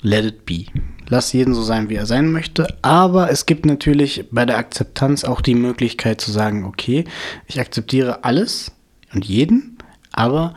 let 0.00 0.24
it 0.24 0.46
be. 0.46 0.64
Lass 1.10 1.34
jeden 1.34 1.52
so 1.52 1.62
sein, 1.62 1.90
wie 1.90 1.96
er 1.96 2.06
sein 2.06 2.32
möchte. 2.32 2.66
Aber 2.80 3.30
es 3.30 3.44
gibt 3.44 3.66
natürlich 3.66 4.24
bei 4.30 4.46
der 4.46 4.56
Akzeptanz 4.56 5.24
auch 5.24 5.42
die 5.42 5.56
Möglichkeit 5.56 6.22
zu 6.22 6.30
sagen, 6.30 6.64
okay, 6.64 7.04
ich 7.46 7.60
akzeptiere 7.60 8.24
alles 8.24 8.72
und 9.12 9.26
jeden, 9.26 9.76
aber 10.12 10.54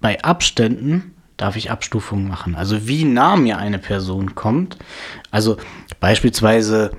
bei 0.00 0.22
Abständen 0.22 1.14
darf 1.36 1.56
ich 1.56 1.70
Abstufungen 1.70 2.28
machen. 2.28 2.54
Also 2.54 2.86
wie 2.86 3.04
nah 3.04 3.36
mir 3.36 3.58
eine 3.58 3.78
Person 3.78 4.34
kommt. 4.34 4.76
Also 5.30 5.56
beispielsweise, 5.98 6.92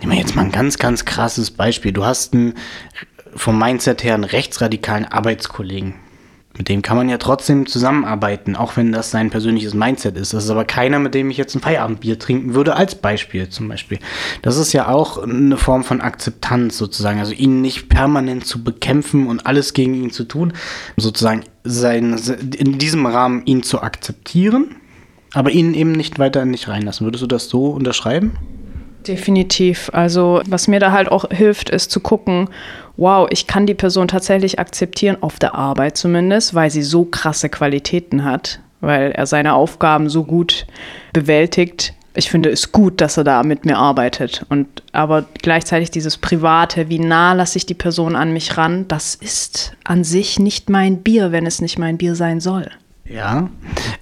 nehmen 0.00 0.12
wir 0.12 0.18
jetzt 0.18 0.36
mal 0.36 0.44
ein 0.44 0.52
ganz, 0.52 0.78
ganz 0.78 1.04
krasses 1.04 1.50
Beispiel. 1.50 1.92
Du 1.92 2.04
hast 2.04 2.34
einen, 2.34 2.54
vom 3.34 3.58
Mindset 3.58 4.04
her 4.04 4.14
einen 4.14 4.24
rechtsradikalen 4.24 5.04
Arbeitskollegen. 5.04 5.94
Mit 6.58 6.68
dem 6.68 6.82
kann 6.82 6.96
man 6.96 7.08
ja 7.08 7.18
trotzdem 7.18 7.66
zusammenarbeiten, 7.66 8.56
auch 8.56 8.76
wenn 8.76 8.90
das 8.90 9.12
sein 9.12 9.30
persönliches 9.30 9.74
Mindset 9.74 10.16
ist. 10.16 10.34
Das 10.34 10.44
ist 10.44 10.50
aber 10.50 10.64
keiner, 10.64 10.98
mit 10.98 11.14
dem 11.14 11.30
ich 11.30 11.36
jetzt 11.36 11.54
ein 11.54 11.60
Feierabendbier 11.60 12.18
trinken 12.18 12.54
würde, 12.54 12.74
als 12.74 12.96
Beispiel 12.96 13.48
zum 13.48 13.68
Beispiel. 13.68 14.00
Das 14.42 14.56
ist 14.56 14.72
ja 14.72 14.88
auch 14.88 15.22
eine 15.22 15.56
Form 15.56 15.84
von 15.84 16.00
Akzeptanz 16.00 16.76
sozusagen. 16.76 17.20
Also 17.20 17.32
ihn 17.32 17.62
nicht 17.62 17.88
permanent 17.88 18.44
zu 18.44 18.64
bekämpfen 18.64 19.28
und 19.28 19.46
alles 19.46 19.72
gegen 19.72 19.94
ihn 19.94 20.10
zu 20.10 20.24
tun, 20.24 20.52
sozusagen 20.96 21.44
sein, 21.62 22.20
in 22.56 22.78
diesem 22.78 23.06
Rahmen 23.06 23.42
ihn 23.46 23.62
zu 23.62 23.80
akzeptieren, 23.80 24.74
aber 25.34 25.52
ihn 25.52 25.74
eben 25.74 25.92
nicht 25.92 26.18
weiter 26.18 26.42
in 26.42 26.50
dich 26.50 26.66
reinlassen. 26.66 27.06
Würdest 27.06 27.22
du 27.22 27.28
das 27.28 27.48
so 27.48 27.68
unterschreiben? 27.68 28.32
Definitiv. 29.08 29.90
Also 29.92 30.42
was 30.46 30.68
mir 30.68 30.80
da 30.80 30.92
halt 30.92 31.10
auch 31.10 31.24
hilft, 31.30 31.70
ist 31.70 31.90
zu 31.90 32.00
gucken, 32.00 32.48
wow, 32.96 33.26
ich 33.30 33.46
kann 33.46 33.66
die 33.66 33.74
Person 33.74 34.08
tatsächlich 34.08 34.58
akzeptieren, 34.58 35.16
auf 35.20 35.38
der 35.38 35.54
Arbeit 35.54 35.96
zumindest, 35.96 36.54
weil 36.54 36.70
sie 36.70 36.82
so 36.82 37.04
krasse 37.04 37.48
Qualitäten 37.48 38.24
hat, 38.24 38.60
weil 38.80 39.12
er 39.12 39.26
seine 39.26 39.54
Aufgaben 39.54 40.10
so 40.10 40.24
gut 40.24 40.66
bewältigt. 41.12 41.94
Ich 42.14 42.30
finde 42.30 42.50
es 42.50 42.72
gut, 42.72 43.00
dass 43.00 43.16
er 43.16 43.24
da 43.24 43.42
mit 43.44 43.64
mir 43.64 43.78
arbeitet. 43.78 44.44
Und 44.48 44.82
aber 44.92 45.24
gleichzeitig 45.40 45.90
dieses 45.90 46.18
Private, 46.18 46.88
wie 46.88 46.98
nah 46.98 47.32
lasse 47.32 47.58
ich 47.58 47.66
die 47.66 47.74
Person 47.74 48.16
an 48.16 48.32
mich 48.32 48.56
ran, 48.56 48.86
das 48.88 49.14
ist 49.14 49.76
an 49.84 50.04
sich 50.04 50.38
nicht 50.38 50.68
mein 50.68 51.02
Bier, 51.02 51.32
wenn 51.32 51.46
es 51.46 51.60
nicht 51.60 51.78
mein 51.78 51.96
Bier 51.96 52.14
sein 52.14 52.40
soll. 52.40 52.70
Ja, 53.04 53.48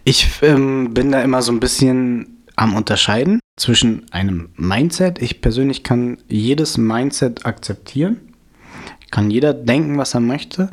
ich 0.03 0.29
ähm, 0.43 0.95
bin 0.95 1.13
da 1.13 1.21
immer 1.21 1.43
so 1.43 1.53
ein 1.53 1.61
bisschen 1.61 2.36
am 2.57 2.75
Unterscheiden 2.75 3.41
zwischen 3.57 4.11
einem 4.13 4.51
Mindset. 4.57 5.23
Ich 5.23 5.41
persönlich 5.41 5.83
kann 5.83 6.19
jedes 6.29 6.79
Mindset 6.79 7.47
akzeptieren 7.47 8.21
kann 9.11 9.31
jeder 9.31 9.55
denken, 9.55 9.99
was 9.99 10.15
er 10.15 10.21
möchte, 10.21 10.69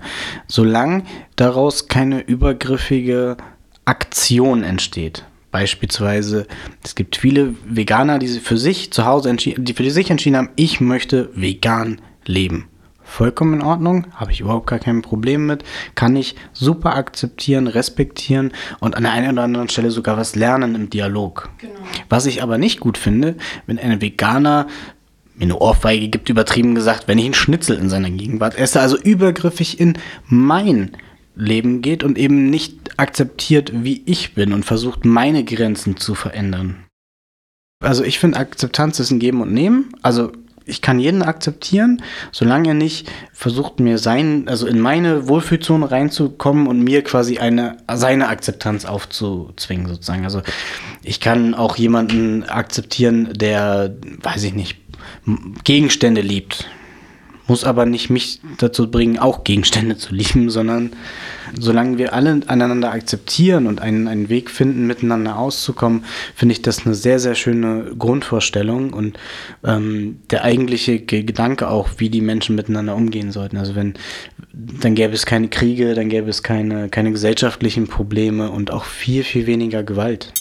solange 0.48 1.04
daraus 1.36 1.88
keine 1.88 2.22
übergriffige 2.22 3.38
Aktion 3.86 4.64
entsteht. 4.64 5.26
Beispielsweise, 5.52 6.48
es 6.84 6.96
gibt 6.96 7.16
viele 7.16 7.56
Veganer, 7.66 8.18
die 8.18 8.28
für 8.28 8.58
sich 8.58 8.92
zu 8.92 9.06
Hause 9.06 9.36
die 9.36 9.74
für 9.74 9.92
sich 9.92 10.10
entschieden 10.10 10.38
haben, 10.38 10.50
ich 10.56 10.82
möchte 10.82 11.30
vegan 11.36 12.02
leben. 12.26 12.68
Vollkommen 13.14 13.54
in 13.54 13.62
Ordnung, 13.62 14.08
habe 14.16 14.32
ich 14.32 14.40
überhaupt 14.40 14.66
gar 14.66 14.80
kein 14.80 15.04
Problem 15.04 15.46
mit, 15.46 15.64
kann 15.94 16.16
ich 16.16 16.36
super 16.52 16.96
akzeptieren, 16.96 17.68
respektieren 17.68 18.52
und 18.80 18.98
an 18.98 19.04
der 19.04 19.12
einen 19.12 19.34
oder 19.34 19.44
anderen 19.44 19.70
Stelle 19.70 19.92
sogar 19.92 20.18
was 20.18 20.34
lernen 20.34 20.74
im 20.74 20.90
Dialog. 20.90 21.52
Genau. 21.60 21.76
Was 22.10 22.26
ich 22.26 22.42
aber 22.42 22.58
nicht 22.58 22.80
gut 22.80 22.98
finde, 22.98 23.36
wenn 23.68 23.78
ein 23.78 24.02
Veganer 24.02 24.66
mir 25.36 25.44
eine 25.44 25.60
Ohrfeige 25.60 26.10
gibt, 26.10 26.30
übertrieben 26.30 26.74
gesagt, 26.74 27.08
wenn 27.08 27.20
ich 27.20 27.26
einen 27.26 27.36
Schnitzel 27.36 27.78
in 27.78 27.88
seiner 27.88 28.10
Gegenwart 28.10 28.58
esse, 28.58 28.82
also 28.82 28.98
übergriffig 28.98 29.80
in 29.80 30.00
mein 30.26 30.98
Leben 31.36 31.84
geht 31.84 32.04
und 32.04 32.18
eben 32.18 32.50
nicht 32.50 33.00
akzeptiert, 33.00 33.72
wie 33.76 34.02
ich 34.08 34.34
bin 34.34 34.54
und 34.54 34.66
versucht, 34.66 35.06
meine 35.06 35.44
Grenzen 35.44 35.98
zu 35.98 36.16
verändern. 36.16 36.86
Also 37.80 38.04
ich 38.04 38.18
finde, 38.18 38.40
Akzeptanz 38.40 39.00
ist 39.00 39.12
ein 39.12 39.20
Geben 39.20 39.42
und 39.42 39.54
Nehmen. 39.54 39.90
Also 40.02 40.32
ich 40.66 40.82
kann 40.82 41.00
jeden 41.00 41.24
akzeptieren, 41.24 42.02
solange 42.32 42.70
er 42.70 42.74
nicht 42.74 43.12
versucht, 43.34 43.80
mir 43.80 43.98
sein, 43.98 44.48
also 44.48 44.68
in 44.68 44.80
meine 44.80 45.28
Wohlfühlzone 45.28 45.92
reinzukommen 45.92 46.68
und 46.68 46.80
mir 46.82 47.04
quasi 47.04 47.38
eine, 47.38 47.78
seine 47.94 48.28
Akzeptanz 48.28 48.86
aufzuzwingen, 48.86 49.88
sozusagen. 49.88 50.24
Also 50.24 50.42
ich 51.04 51.20
kann 51.20 51.54
auch 51.54 51.76
jemanden 51.76 52.44
akzeptieren, 52.44 53.34
der, 53.34 53.96
weiß 54.22 54.44
ich 54.44 54.54
nicht, 54.54 54.78
Gegenstände 55.64 56.22
liebt. 56.22 56.68
Muss 57.48 57.66
aber 57.66 57.86
nicht 57.86 58.10
mich 58.10 58.40
dazu 58.58 58.90
bringen, 58.90 59.20
auch 59.20 59.44
Gegenstände 59.44 59.98
zu 59.98 60.16
lieben, 60.16 60.50
sondern 60.50 60.92
solange 61.60 61.98
wir 61.98 62.14
alle 62.14 62.40
einander 62.48 62.92
akzeptieren 62.92 63.68
und 63.68 63.82
einen, 63.82 64.08
einen 64.08 64.30
Weg 64.30 64.50
finden, 64.50 64.88
miteinander 64.88 65.38
auszukommen, 65.38 66.06
finde 66.36 66.54
ich 66.54 66.62
das 66.62 66.86
eine 66.86 66.96
sehr, 66.96 67.20
sehr 67.20 67.36
schöne 67.36 67.96
Grundvorstellung 67.98 68.94
und 68.94 69.18
ähm, 69.64 70.20
der 70.32 70.44
eigentliche 70.44 71.00
Gedanke 71.00 71.68
auch, 71.68 71.90
wie 71.98 72.10
die 72.10 72.22
Menschen 72.22 72.56
miteinander 72.56 72.96
umgehen 72.96 73.32
sollten. 73.32 73.58
Also 73.58 73.76
wenn, 73.76 73.96
dann 74.54 74.96
gäbe 74.96 75.14
es 75.14 75.26
keine 75.26 75.50
Kriege, 75.50 75.96
dann 75.96 76.10
gäbe 76.10 76.30
es 76.30 76.44
keine, 76.44 76.90
keine 76.90 77.12
gesellschaftlichen 77.12 77.88
Probleme 77.88 78.52
und 78.52 78.72
auch 78.72 78.86
viel, 78.86 79.24
viel 79.24 79.48
weniger 79.48 79.84
Gewalt. 79.84 80.34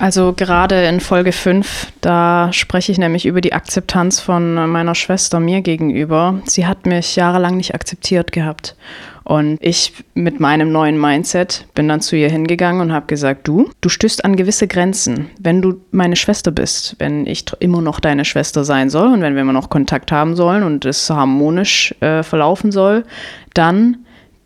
Also 0.00 0.32
gerade 0.32 0.86
in 0.86 1.00
Folge 1.00 1.32
5, 1.32 1.92
da 2.00 2.52
spreche 2.52 2.90
ich 2.90 2.98
nämlich 2.98 3.26
über 3.26 3.40
die 3.40 3.52
Akzeptanz 3.52 4.20
von 4.20 4.54
meiner 4.68 4.94
Schwester 4.94 5.38
mir 5.38 5.60
gegenüber. 5.60 6.40
Sie 6.46 6.66
hat 6.66 6.86
mich 6.86 7.14
jahrelang 7.14 7.56
nicht 7.56 7.74
akzeptiert 7.74 8.32
gehabt. 8.32 8.74
Und 9.22 9.58
ich 9.60 9.92
mit 10.14 10.40
meinem 10.40 10.72
neuen 10.72 11.00
Mindset 11.00 11.66
bin 11.74 11.86
dann 11.88 12.00
zu 12.00 12.16
ihr 12.16 12.28
hingegangen 12.28 12.80
und 12.80 12.92
habe 12.92 13.06
gesagt, 13.06 13.46
du, 13.46 13.70
du 13.80 13.88
stößt 13.88 14.24
an 14.24 14.34
gewisse 14.34 14.66
Grenzen. 14.66 15.30
Wenn 15.38 15.62
du 15.62 15.80
meine 15.92 16.16
Schwester 16.16 16.50
bist, 16.50 16.96
wenn 16.98 17.26
ich 17.26 17.44
immer 17.60 17.80
noch 17.80 18.00
deine 18.00 18.24
Schwester 18.24 18.64
sein 18.64 18.90
soll 18.90 19.12
und 19.12 19.20
wenn 19.20 19.34
wir 19.34 19.42
immer 19.42 19.52
noch 19.52 19.70
Kontakt 19.70 20.10
haben 20.10 20.34
sollen 20.34 20.64
und 20.64 20.84
es 20.84 21.08
harmonisch 21.10 21.94
äh, 22.00 22.24
verlaufen 22.24 22.72
soll, 22.72 23.04
dann 23.54 23.98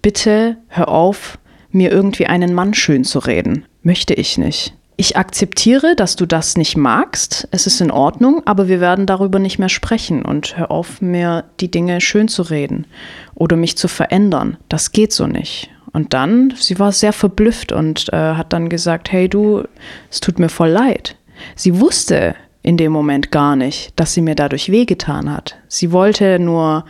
bitte 0.02 0.58
hör 0.68 0.88
auf, 0.88 1.38
mir 1.70 1.90
irgendwie 1.90 2.26
einen 2.26 2.52
Mann 2.52 2.74
schön 2.74 3.04
zu 3.04 3.20
reden. 3.20 3.64
Möchte 3.82 4.12
ich 4.12 4.36
nicht. 4.36 4.74
Ich 4.98 5.16
akzeptiere, 5.16 5.94
dass 5.94 6.16
du 6.16 6.24
das 6.24 6.56
nicht 6.56 6.76
magst. 6.76 7.48
Es 7.50 7.66
ist 7.66 7.82
in 7.82 7.90
Ordnung, 7.90 8.42
aber 8.46 8.66
wir 8.66 8.80
werden 8.80 9.04
darüber 9.04 9.38
nicht 9.38 9.58
mehr 9.58 9.68
sprechen 9.68 10.24
und 10.24 10.56
hör 10.56 10.70
auf, 10.70 11.02
mir 11.02 11.44
die 11.60 11.70
Dinge 11.70 12.00
schön 12.00 12.28
zu 12.28 12.42
reden 12.42 12.86
oder 13.34 13.56
mich 13.56 13.76
zu 13.76 13.88
verändern. 13.88 14.56
Das 14.70 14.92
geht 14.92 15.12
so 15.12 15.26
nicht. 15.26 15.68
Und 15.92 16.14
dann, 16.14 16.54
sie 16.58 16.78
war 16.78 16.92
sehr 16.92 17.12
verblüfft 17.12 17.72
und 17.72 18.10
äh, 18.12 18.16
hat 18.16 18.54
dann 18.54 18.70
gesagt, 18.70 19.12
hey 19.12 19.28
du, 19.28 19.64
es 20.10 20.20
tut 20.20 20.38
mir 20.38 20.48
voll 20.48 20.70
leid. 20.70 21.16
Sie 21.54 21.78
wusste 21.78 22.34
in 22.62 22.78
dem 22.78 22.90
Moment 22.90 23.30
gar 23.30 23.54
nicht, 23.54 23.92
dass 23.96 24.14
sie 24.14 24.22
mir 24.22 24.34
dadurch 24.34 24.70
wehgetan 24.70 25.30
hat. 25.30 25.56
Sie 25.68 25.92
wollte 25.92 26.38
nur 26.38 26.84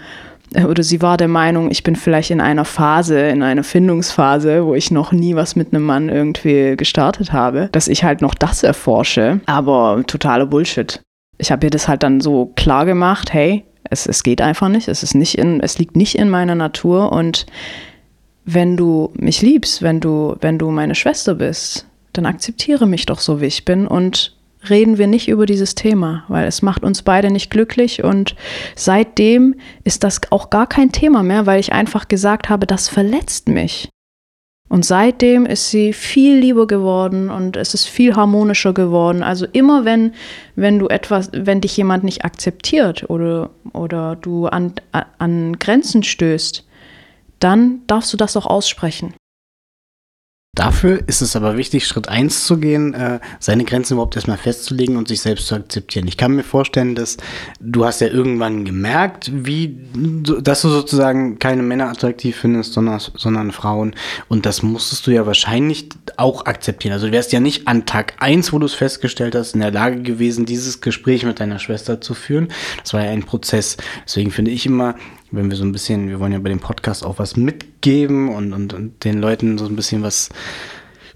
oder 0.65 0.83
sie 0.83 1.03
war 1.03 1.17
der 1.17 1.29
Meinung, 1.29 1.71
ich 1.71 1.83
bin 1.83 1.97
vielleicht 1.97 2.31
in 2.31 2.41
einer 2.41 2.65
Phase, 2.65 3.19
in 3.21 3.43
einer 3.43 3.65
Findungsphase, 3.65 4.65
wo 4.65 4.75
ich 4.75 4.91
noch 4.91 5.13
nie 5.13 5.35
was 5.35 5.57
mit 5.57 5.73
einem 5.73 5.85
Mann 5.85 6.09
irgendwie 6.09 6.77
gestartet 6.77 7.33
habe, 7.33 7.69
dass 7.73 7.89
ich 7.89 8.05
halt 8.05 8.23
noch 8.23 8.35
das 8.35 8.63
erforsche. 8.63 9.41
Aber 9.47 10.03
totaler 10.07 10.47
Bullshit. 10.47 11.01
Ich 11.39 11.51
habe 11.53 11.67
ihr 11.67 11.71
das 11.71 11.89
halt 11.89 12.03
dann 12.03 12.21
so 12.21 12.53
klar 12.57 12.87
gemacht, 12.87 13.33
hey, 13.33 13.65
es, 13.91 14.07
es 14.07 14.23
geht 14.23 14.41
einfach 14.41 14.69
nicht, 14.69 14.89
es 14.89 15.03
ist 15.03 15.15
nicht 15.15 15.37
in, 15.37 15.61
es 15.61 15.79
liegt 15.79 15.97
nicht 15.97 16.17
in 16.17 16.31
meiner 16.31 16.55
Natur 16.55 17.13
und 17.13 17.47
wenn 18.45 18.77
du 18.77 19.13
mich 19.15 19.43
liebst, 19.43 19.83
wenn 19.83 20.01
du, 20.01 20.37
wenn 20.41 20.59
du 20.59 20.71
meine 20.71 20.95
Schwester 20.95 21.35
bist, 21.35 21.87
dann 22.13 22.27
akzeptiere 22.27 22.87
mich 22.87 23.05
doch 23.05 23.19
so, 23.19 23.41
wie 23.41 23.47
ich 23.47 23.65
bin 23.65 23.87
und 23.87 24.36
reden 24.69 24.99
wir 24.99 25.07
nicht 25.07 25.29
über 25.29 25.47
dieses 25.47 25.75
Thema, 25.75 26.25
weil 26.29 26.47
es 26.47 26.63
macht 26.63 26.83
uns 26.83 27.03
beide 27.03 27.31
nicht 27.31 27.51
glücklich 27.51 28.03
und 28.03 28.35
seitdem 28.75 29.55
ist 29.85 30.05
das 30.05 30.21
auch 30.31 30.51
gar 30.51 30.67
kein 30.67 30.93
Thema 30.93 31.23
mehr, 31.23 31.47
weil 31.47 31.61
ich 31.61 31.73
einfach 31.73 32.09
gesagt 32.09 32.49
habe, 32.49 32.67
das 32.67 32.89
verletzt 32.89 33.49
mich. 33.49 33.89
Und 34.69 34.85
seitdem 34.85 35.47
ist 35.47 35.71
sie 35.71 35.93
viel 35.93 36.39
lieber 36.39 36.67
geworden 36.67 37.31
und 37.31 37.57
es 37.57 37.73
ist 37.73 37.87
viel 37.87 38.17
harmonischer 38.17 38.75
geworden. 38.75 39.23
Also 39.23 39.47
immer 39.53 39.85
wenn, 39.85 40.13
wenn 40.57 40.81
du 40.81 40.89
etwas, 40.89 41.31
wenn 41.33 41.61
dich 41.61 41.77
jemand 41.77 42.03
nicht 42.03 42.25
akzeptiert 42.25 43.09
oder, 43.09 43.51
oder 43.73 44.17
du 44.17 44.47
an, 44.47 44.73
an 45.19 45.59
Grenzen 45.61 46.03
stößt, 46.03 46.67
dann 47.39 47.83
darfst 47.87 48.13
du 48.13 48.17
das 48.17 48.37
auch 48.37 48.47
aussprechen. 48.47 49.15
Dafür 50.57 51.07
ist 51.07 51.21
es 51.21 51.37
aber 51.37 51.59
wichtig, 51.59 51.87
Schritt 51.87 52.09
eins 52.09 52.47
zu 52.47 52.57
gehen, 52.57 52.95
äh, 52.95 53.21
seine 53.39 53.65
Grenzen 53.65 53.93
überhaupt 53.93 54.17
erstmal 54.17 54.39
festzulegen 54.39 54.97
und 54.97 55.07
sich 55.07 55.21
selbst 55.21 55.49
zu 55.49 55.55
akzeptieren. 55.55 56.09
Ich 56.09 56.17
kann 56.17 56.33
mir 56.33 56.45
vorstellen, 56.45 56.95
dass 56.95 57.19
du 57.61 57.85
hast 57.85 58.01
ja 58.01 58.09
irgendwann 58.09 58.65
gemerkt, 58.65 59.31
wie, 59.35 59.77
dass 60.41 60.63
du 60.63 60.71
sozusagen 60.71 61.39
keine 61.39 61.63
Männer 61.63 61.91
attraktiv 61.91 62.37
findest, 62.37 62.73
sondern, 62.73 63.03
sondern 63.17 63.53
Frauen. 63.53 63.95
Und 64.29 64.47
das 64.47 64.63
musstest 64.63 65.07
du 65.07 65.11
ja 65.11 65.27
wahrscheinlich 65.27 65.91
auch 66.17 66.47
akzeptieren. 66.47 66.95
Also 66.95 67.09
du 67.09 67.13
wärst 67.13 67.33
ja 67.33 67.41
nicht 67.41 67.69
an 67.69 67.85
Tag 67.85 68.15
eins, 68.19 68.51
wo 68.55 68.59
du 68.59 68.65
es 68.65 68.75
festgestellt 68.75 69.35
hast, 69.35 69.55
in 69.55 69.61
der 69.61 69.73
Lage 69.73 70.01
gewesen, 70.01 70.47
dieses 70.47 70.81
Gespräch 70.81 71.27
mit 71.27 71.39
deiner 71.39 71.59
Schwester 71.59 72.01
zu 72.01 72.15
führen. 72.15 72.49
Das 72.83 72.95
war 72.95 73.05
ja 73.05 73.11
ein 73.11 73.25
Prozess. 73.25 73.77
Deswegen 74.07 74.31
finde 74.31 74.53
ich 74.53 74.65
immer, 74.65 74.95
wenn 75.31 75.51
wir 75.51 75.57
so 75.57 75.65
ein 75.65 75.73
bisschen, 75.73 76.09
wir 76.09 76.21
wollen 76.21 76.33
ja 76.33 76.39
bei 76.39 76.49
dem 76.49 76.61
Podcast 76.61 77.05
auch 77.05 77.19
was 77.19 77.37
mitgeben 77.37 78.29
und, 78.35 78.53
und, 78.53 78.73
und 78.73 79.05
den 79.05 79.21
Leuten 79.21 79.59
so 79.59 79.67
ein 79.67 79.77
bisschen 79.77 80.03
was 80.03 80.31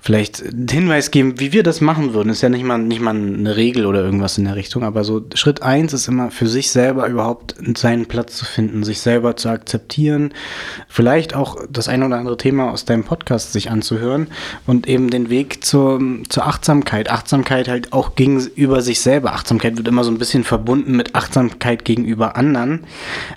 vielleicht 0.03 0.43
einen 0.43 0.69
Hinweis 0.69 1.11
geben, 1.11 1.39
wie 1.39 1.53
wir 1.53 1.63
das 1.63 1.81
machen 1.81 2.15
würden. 2.15 2.31
Ist 2.31 2.43
ja 2.43 2.49
nicht 2.49 2.65
mal, 2.65 2.79
nicht 2.79 3.01
mal 3.01 3.15
eine 3.15 3.57
Regel 3.57 3.87
oder 3.87 4.03
irgendwas 4.03 4.39
in 4.39 4.45
der 4.45 4.57
Richtung, 4.57 4.83
aber 4.83 5.05
so 5.05 5.23
Schritt 5.35 5.63
eins 5.63 5.93
ist 5.93 6.09
immer 6.09 6.31
für 6.31 6.47
sich 6.47 6.71
selber 6.71 7.07
überhaupt 7.07 7.55
seinen 7.77 8.07
Platz 8.07 8.37
zu 8.37 8.45
finden, 8.45 8.83
sich 8.83 9.01
selber 9.01 9.37
zu 9.37 9.49
akzeptieren, 9.49 10.33
vielleicht 10.89 11.35
auch 11.35 11.59
das 11.71 11.89
ein 11.89 12.03
oder 12.03 12.17
andere 12.17 12.37
Thema 12.37 12.71
aus 12.71 12.85
deinem 12.85 13.05
Podcast 13.05 13.53
sich 13.53 13.71
anzuhören 13.71 14.29
und 14.67 14.89
eben 14.89 15.11
den 15.11 15.29
Weg 15.29 15.65
zur, 15.65 16.01
zur 16.29 16.47
Achtsamkeit. 16.47 17.11
Achtsamkeit 17.11 17.69
halt 17.69 17.93
auch 17.93 18.15
gegenüber 18.15 18.81
sich 18.81 19.01
selber. 19.01 19.35
Achtsamkeit 19.35 19.77
wird 19.77 19.89
immer 19.89 20.05
so 20.05 20.11
ein 20.11 20.19
bisschen 20.19 20.45
verbunden 20.45 20.97
mit 20.97 21.15
Achtsamkeit 21.15 21.85
gegenüber 21.85 22.37
anderen, 22.37 22.85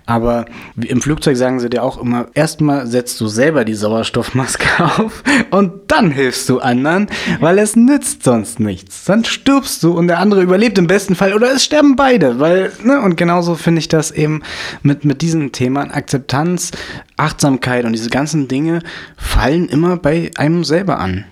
aber 0.06 0.46
im 0.76 1.02
Flugzeug 1.02 1.36
sagen 1.36 1.60
sie 1.60 1.70
dir 1.70 1.84
auch 1.84 1.98
immer, 1.98 2.28
erstmal 2.34 2.88
setzt 2.88 3.20
du 3.20 3.28
selber 3.28 3.66
die 3.66 3.74
Sauerstoffmaske 3.74 4.84
auf 4.84 5.24
und 5.52 5.74
dann 5.88 6.12
hilfst 6.12 6.48
du 6.50 6.53
du 6.54 6.60
anderen, 6.60 7.08
weil 7.40 7.58
es 7.58 7.76
nützt 7.76 8.24
sonst 8.24 8.60
nichts. 8.60 9.06
Dann 9.06 9.26
stirbst 9.26 9.84
du 9.84 9.92
und 9.92 10.08
der 10.08 10.20
andere 10.20 10.42
überlebt 10.42 10.78
im 10.78 10.88
besten 10.88 11.16
Fall 11.16 11.34
oder 11.34 11.52
es 11.52 11.64
sterben 11.64 11.96
beide, 11.96 12.40
weil, 12.40 12.72
ne, 12.84 13.02
und 13.02 13.18
genauso 13.18 13.56
finde 13.56 13.80
ich 13.80 13.88
das 13.88 14.12
eben 14.12 14.42
mit, 14.82 15.06
mit 15.06 15.22
diesen 15.22 15.52
Themen. 15.52 15.92
Akzeptanz, 15.92 16.72
Achtsamkeit 17.18 17.86
und 17.86 17.94
diese 17.94 18.10
ganzen 18.10 18.48
Dinge 18.48 18.80
fallen 19.18 19.68
immer 19.68 19.98
bei 19.98 20.32
einem 20.38 20.64
selber 20.64 21.00
an. 21.00 21.26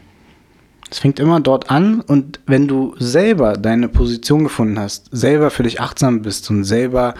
Es 0.91 0.99
fängt 0.99 1.21
immer 1.21 1.39
dort 1.39 1.71
an 1.71 2.01
und 2.01 2.41
wenn 2.47 2.67
du 2.67 2.95
selber 2.99 3.53
deine 3.53 3.87
Position 3.87 4.43
gefunden 4.43 4.77
hast, 4.77 5.07
selber 5.13 5.49
für 5.49 5.63
dich 5.63 5.79
achtsam 5.79 6.21
bist 6.21 6.49
und 6.49 6.65
selber 6.65 7.13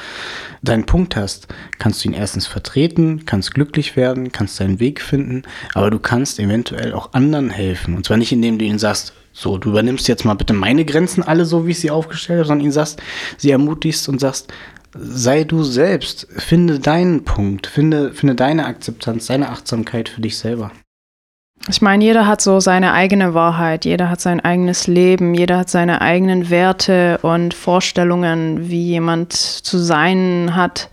deinen 0.62 0.86
Punkt 0.86 1.16
hast, 1.16 1.48
kannst 1.80 2.04
du 2.04 2.10
ihn 2.10 2.14
erstens 2.14 2.48
vertreten, 2.48 3.26
kannst 3.26 3.54
glücklich 3.54 3.96
werden, 3.96 4.34
kannst 4.34 4.60
deinen 4.60 4.82
Weg 4.82 5.02
finden, 5.02 5.44
aber 5.74 5.90
du 5.90 6.00
kannst 6.00 6.38
eventuell 6.38 6.94
auch 6.94 7.14
anderen 7.14 7.50
helfen. 7.50 7.96
Und 7.96 8.06
zwar 8.06 8.18
nicht, 8.18 8.34
indem 8.34 8.60
du 8.60 8.66
ihnen 8.66 8.78
sagst, 8.78 9.14
so, 9.32 9.58
du 9.58 9.70
übernimmst 9.70 10.10
jetzt 10.10 10.26
mal 10.26 10.34
bitte 10.34 10.52
meine 10.52 10.84
Grenzen 10.84 11.24
alle 11.24 11.46
so, 11.46 11.66
wie 11.66 11.72
ich 11.72 11.80
sie 11.80 11.92
aufgestellt 11.92 12.40
habe, 12.40 12.48
sondern 12.48 12.66
ihnen 12.66 12.74
sagst, 12.74 13.02
sie 13.38 13.52
ermutigst 13.52 14.10
und 14.10 14.20
sagst, 14.20 14.52
sei 14.94 15.46
du 15.46 15.64
selbst, 15.64 16.28
finde 16.36 16.80
deinen 16.80 17.24
Punkt, 17.24 17.68
finde, 17.68 18.12
finde 18.12 18.36
deine 18.36 18.66
Akzeptanz, 18.66 19.28
deine 19.28 19.48
Achtsamkeit 19.48 20.10
für 20.10 20.20
dich 20.20 20.38
selber. 20.38 20.72
Ich 21.69 21.82
meine, 21.82 22.04
jeder 22.04 22.26
hat 22.26 22.41
so 22.41 22.60
seine 22.60 22.93
eigene 22.93 23.34
Wahrheit, 23.34 23.86
jeder 23.86 24.10
hat 24.10 24.19
sein 24.19 24.39
eigenes 24.39 24.88
Leben, 24.88 25.36
jeder 25.36 25.60
hat 25.60 25.69
seine 25.69 26.02
eigenen 26.02 26.50
Werte 26.50 27.19
und 27.21 27.54
Vorstellungen, 27.54 28.69
wie 28.69 28.84
jemand 28.84 29.34
zu 29.34 29.78
sein 29.78 30.56
hat. 30.56 30.89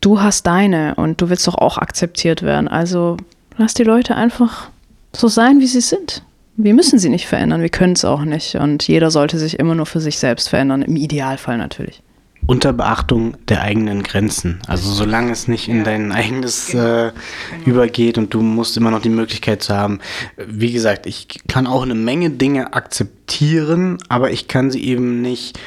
Du 0.00 0.20
hast 0.20 0.46
deine 0.46 0.94
und 0.94 1.20
du 1.20 1.28
willst 1.28 1.46
doch 1.48 1.56
auch 1.56 1.78
akzeptiert 1.78 2.42
werden. 2.42 2.68
Also 2.68 3.16
lass 3.56 3.74
die 3.74 3.82
Leute 3.82 4.14
einfach 4.14 4.68
so 5.12 5.26
sein, 5.26 5.60
wie 5.60 5.66
sie 5.66 5.80
sind. 5.80 6.22
Wir 6.56 6.72
müssen 6.72 7.00
sie 7.00 7.08
nicht 7.08 7.26
verändern, 7.26 7.60
wir 7.60 7.68
können 7.68 7.94
es 7.94 8.04
auch 8.04 8.22
nicht. 8.22 8.54
Und 8.54 8.86
jeder 8.86 9.10
sollte 9.10 9.38
sich 9.38 9.58
immer 9.58 9.74
nur 9.74 9.86
für 9.86 10.00
sich 10.00 10.18
selbst 10.18 10.50
verändern, 10.50 10.82
im 10.82 10.94
Idealfall 10.94 11.58
natürlich 11.58 12.00
unter 12.46 12.72
Beachtung 12.72 13.36
der 13.48 13.62
eigenen 13.62 14.02
Grenzen. 14.02 14.60
Also 14.66 14.92
solange 14.92 15.32
es 15.32 15.48
nicht 15.48 15.68
in 15.68 15.84
dein 15.84 16.12
eigenes 16.12 16.68
genau. 16.68 16.84
äh, 16.84 17.12
genau. 17.50 17.66
übergeht 17.66 18.18
und 18.18 18.34
du 18.34 18.42
musst 18.42 18.76
immer 18.76 18.90
noch 18.90 19.00
die 19.00 19.08
Möglichkeit 19.08 19.62
zu 19.62 19.74
haben. 19.74 20.00
Wie 20.36 20.72
gesagt, 20.72 21.06
ich 21.06 21.28
kann 21.48 21.66
auch 21.66 21.82
eine 21.82 21.94
Menge 21.94 22.30
Dinge 22.30 22.74
akzeptieren, 22.74 23.98
aber 24.08 24.30
ich 24.30 24.48
kann 24.48 24.70
sie 24.70 24.84
eben 24.84 25.22
nicht 25.22 25.58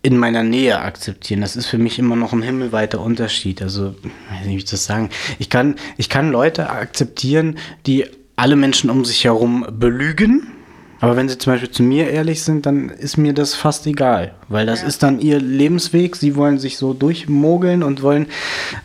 in 0.00 0.16
meiner 0.16 0.42
Nähe 0.42 0.80
akzeptieren. 0.80 1.40
Das 1.40 1.56
ist 1.56 1.66
für 1.66 1.78
mich 1.78 1.98
immer 1.98 2.16
noch 2.16 2.32
ein 2.32 2.42
himmelweiter 2.42 3.00
Unterschied. 3.00 3.60
Also, 3.60 3.94
weiß 4.30 4.46
nicht, 4.46 4.54
wie 4.54 4.56
ich 4.56 4.64
das 4.64 4.84
sagen. 4.84 5.10
Ich 5.38 5.50
kann, 5.50 5.74
ich 5.96 6.08
kann 6.08 6.30
Leute 6.30 6.70
akzeptieren, 6.70 7.58
die 7.86 8.06
alle 8.36 8.56
Menschen 8.56 8.88
um 8.88 9.04
sich 9.04 9.24
herum 9.24 9.66
belügen 9.70 10.46
aber 11.00 11.16
wenn 11.16 11.28
sie 11.28 11.38
zum 11.38 11.52
Beispiel 11.52 11.70
zu 11.70 11.82
mir 11.82 12.10
ehrlich 12.10 12.42
sind, 12.42 12.66
dann 12.66 12.88
ist 12.88 13.16
mir 13.16 13.32
das 13.32 13.54
fast 13.54 13.86
egal, 13.86 14.34
weil 14.48 14.66
das 14.66 14.82
ja. 14.82 14.88
ist 14.88 15.02
dann 15.02 15.20
ihr 15.20 15.38
Lebensweg. 15.38 16.16
Sie 16.16 16.34
wollen 16.34 16.58
sich 16.58 16.76
so 16.76 16.92
durchmogeln 16.92 17.82
und 17.82 18.02
wollen 18.02 18.26